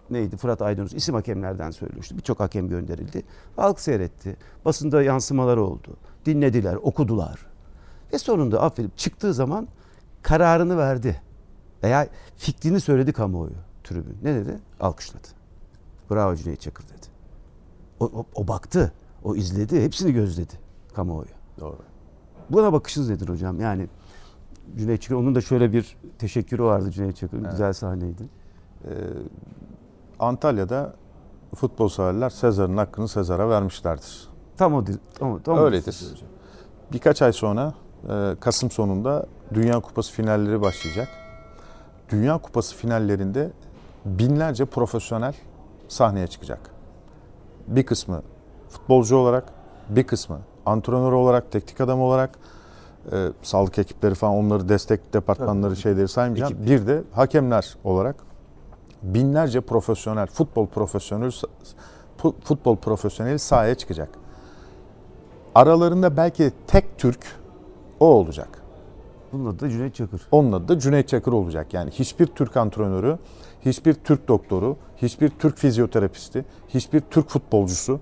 Neydi? 0.10 0.38
Fırat 0.38 0.62
Aydınus 0.62 0.94
isim 0.94 1.16
hakemlerden 1.16 1.72
söylüyordu. 1.72 2.08
Birçok 2.12 2.40
hakem 2.40 2.68
gönderildi. 2.68 3.24
Halk 3.56 3.80
seyretti. 3.80 4.38
Basında 4.66 5.04
yansımaları 5.04 5.64
oldu. 5.64 5.98
Dinlediler, 6.26 6.76
okudular. 6.76 7.46
Ve 8.14 8.18
sonunda 8.18 8.62
affedip 8.62 8.98
çıktığı 8.98 9.34
zaman 9.34 9.68
kararını 10.22 10.78
verdi. 10.78 11.22
Veya 11.84 12.08
fikrini 12.38 12.80
söyledi 12.80 13.14
kamuoyu 13.14 13.56
tribün. 13.84 14.18
Ne 14.24 14.36
dedi? 14.36 14.60
Alkışladı. 14.80 15.28
Bravo 16.12 16.36
Cüneyt 16.36 16.62
Çakır 16.62 16.84
dedi. 16.84 17.08
O, 18.00 18.06
o, 18.06 18.26
o 18.36 18.48
baktı, 18.48 18.94
o 19.24 19.36
izledi, 19.36 19.84
hepsini 19.84 20.14
gözledi 20.14 20.54
kamuoyu. 20.94 21.30
Doğru. 21.60 21.80
Buna 22.50 22.74
bakışınız 22.74 23.10
nedir 23.10 23.30
hocam? 23.30 23.60
Yani 23.60 23.88
Cüneyt 24.78 25.02
Çakır, 25.02 25.16
onun 25.16 25.36
da 25.36 25.42
şöyle 25.42 25.74
bir 25.74 25.98
teşekkürü 26.20 26.64
vardı 26.64 26.92
Cüneyt 26.92 27.16
Çakır'ın. 27.16 27.50
Güzel 27.52 27.74
sahneydi. 27.74 28.24
Ee, 28.86 28.90
Antalya'da 30.20 30.94
futbol 31.56 31.90
severler 31.90 32.30
Sezar'ın 32.30 32.78
hakkını 32.78 33.08
Sezar'a 33.08 33.50
vermişlerdir. 33.50 34.28
Tam 34.58 34.74
o 34.74 34.88
değil. 34.88 34.98
Tam, 35.20 35.42
tam 35.42 35.58
Öyledir. 35.58 36.24
Birkaç 36.94 37.22
ay 37.22 37.34
sonra 37.34 37.74
e, 38.10 38.36
Kasım 38.40 38.72
sonunda 38.72 39.26
Dünya 39.54 39.80
Kupası 39.80 40.12
finalleri 40.12 40.62
başlayacak. 40.62 41.08
Dünya 42.10 42.38
Kupası 42.38 42.76
finallerinde 42.76 43.52
binlerce 44.06 44.66
profesyonel 44.66 45.34
sahneye 45.88 46.28
çıkacak. 46.28 46.60
Bir 47.68 47.86
kısmı 47.86 48.22
futbolcu 48.70 49.18
olarak, 49.18 49.44
bir 49.90 50.08
kısmı 50.08 50.40
antrenör 50.66 51.12
olarak, 51.12 51.52
teknik 51.52 51.82
adam 51.82 52.02
olarak, 52.02 52.40
e, 53.12 53.28
sağlık 53.42 53.80
ekipleri 53.80 54.16
falan 54.16 54.36
onları 54.36 54.70
destek 54.70 55.14
departmanları 55.14 55.72
Tabii. 55.72 55.82
şeyleri 55.82 56.08
saymayacağım. 56.08 56.54
Ekip. 56.54 56.68
Bir 56.68 56.88
de 56.88 57.04
hakemler 57.12 57.76
olarak 57.84 58.16
binlerce 59.14 59.62
profesyonel, 59.62 60.28
futbol 60.28 60.68
profesyonel 60.68 61.32
fu- 62.18 62.34
futbol 62.44 62.76
profesyoneli 62.76 63.40
sahaya 63.40 63.76
çıkacak. 63.76 64.10
Aralarında 65.56 66.18
belki 66.18 66.52
tek 66.68 66.98
Türk 66.98 67.20
o 68.00 68.06
olacak. 68.06 68.62
Bunun 69.34 69.46
adı 69.46 69.60
da 69.60 69.70
Cüneyt 69.70 69.96
Çakır. 69.96 70.22
Onun 70.32 70.52
adı 70.52 70.68
da 70.68 70.80
Cüneyt 70.80 71.08
Çakır 71.08 71.34
olacak. 71.34 71.74
Yani 71.74 71.92
hiçbir 71.92 72.26
Türk 72.26 72.58
antrenörü, 72.58 73.18
hiçbir 73.66 73.94
Türk 73.94 74.28
doktoru, 74.28 74.78
hiçbir 74.98 75.30
Türk 75.30 75.58
fizyoterapisti, 75.58 76.46
hiçbir 76.68 77.00
Türk 77.00 77.30
futbolcusu, 77.30 78.00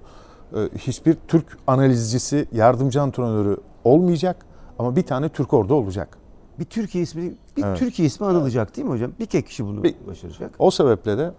e, 0.56 0.78
hiçbir 0.78 1.18
Türk 1.28 1.58
analizcisi, 1.68 2.48
yardımcı 2.52 3.02
antrenörü 3.02 3.58
olmayacak. 3.84 4.46
Ama 4.80 4.96
bir 4.96 5.04
tane 5.04 5.30
Türk 5.30 5.54
orada 5.54 5.74
olacak. 5.74 6.18
Bir 6.60 6.66
Türkiye 6.66 7.04
ismi, 7.04 7.34
bir 7.58 7.64
Evet. 7.64 7.80
Türkiye 7.80 8.06
ismi 8.06 8.26
anılacak 8.26 8.76
değil 8.78 8.88
mi 8.88 8.92
hocam? 8.92 9.12
Bir 9.20 9.26
tek 9.26 9.48
kişi 9.48 9.66
bunu 9.66 9.84
Bir- 9.84 9.96
başaracak. 10.08 10.52
O 10.60 10.72
sebeple 10.72 11.18
de 11.18 11.32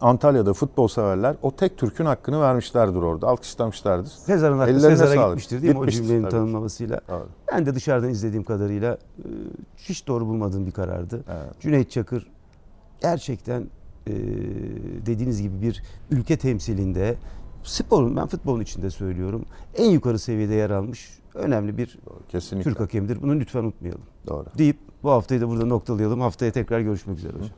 Antalya'da 0.00 0.52
futbol 0.54 0.88
severler 0.88 1.36
o 1.42 1.56
tek 1.56 1.78
Türk'ün 1.78 2.04
hakkını 2.06 2.40
vermişlerdir 2.40 2.98
orada. 3.02 3.28
Alkışlamışlardır. 3.28 4.08
Sezar'ın 4.10 4.58
hakkı 4.58 4.70
Ellerine 4.70 4.88
Sezar'a 4.90 5.08
sağlık. 5.14 5.26
gitmiştir 5.28 5.62
değil 5.62 5.72
mi 5.74 5.78
Gitmiştir 5.78 6.02
o 6.02 6.06
cümlenin 6.06 6.22
tabii. 6.22 6.30
tanımlamasıyla? 6.30 7.00
Doğru. 7.08 7.28
Ben 7.52 7.66
de 7.66 7.74
dışarıdan 7.74 8.10
izlediğim 8.10 8.44
kadarıyla 8.44 8.92
e, 9.18 9.24
hiç 9.76 10.06
doğru 10.06 10.26
bulmadığım 10.26 10.66
bir 10.66 10.72
karardı. 10.72 11.24
Evet. 11.28 11.60
Cüneyt 11.60 11.90
Çakır 11.90 12.26
gerçekten 13.00 13.60
e, 14.06 14.12
dediğiniz 15.06 15.42
gibi 15.42 15.62
bir 15.62 15.82
ülke 16.10 16.36
temsilinde 16.38 17.14
sporun 17.62 18.16
ben 18.16 18.26
futbolun 18.26 18.60
içinde 18.60 18.90
söylüyorum 18.90 19.44
en 19.76 19.90
yukarı 19.90 20.18
seviyede 20.18 20.54
yer 20.54 20.70
almış 20.70 21.19
önemli 21.34 21.78
bir 21.78 21.98
Kesinlikle. 22.28 22.70
Türk 22.70 22.80
hakemidir. 22.80 23.22
Bunu 23.22 23.40
lütfen 23.40 23.60
unutmayalım. 23.60 24.02
Doğru. 24.26 24.46
Deyip 24.58 24.78
bu 25.02 25.10
haftayı 25.10 25.40
da 25.40 25.48
burada 25.48 25.66
noktalayalım. 25.66 26.20
Haftaya 26.20 26.52
tekrar 26.52 26.80
görüşmek 26.80 27.18
üzere 27.18 27.32
hocam. 27.32 27.50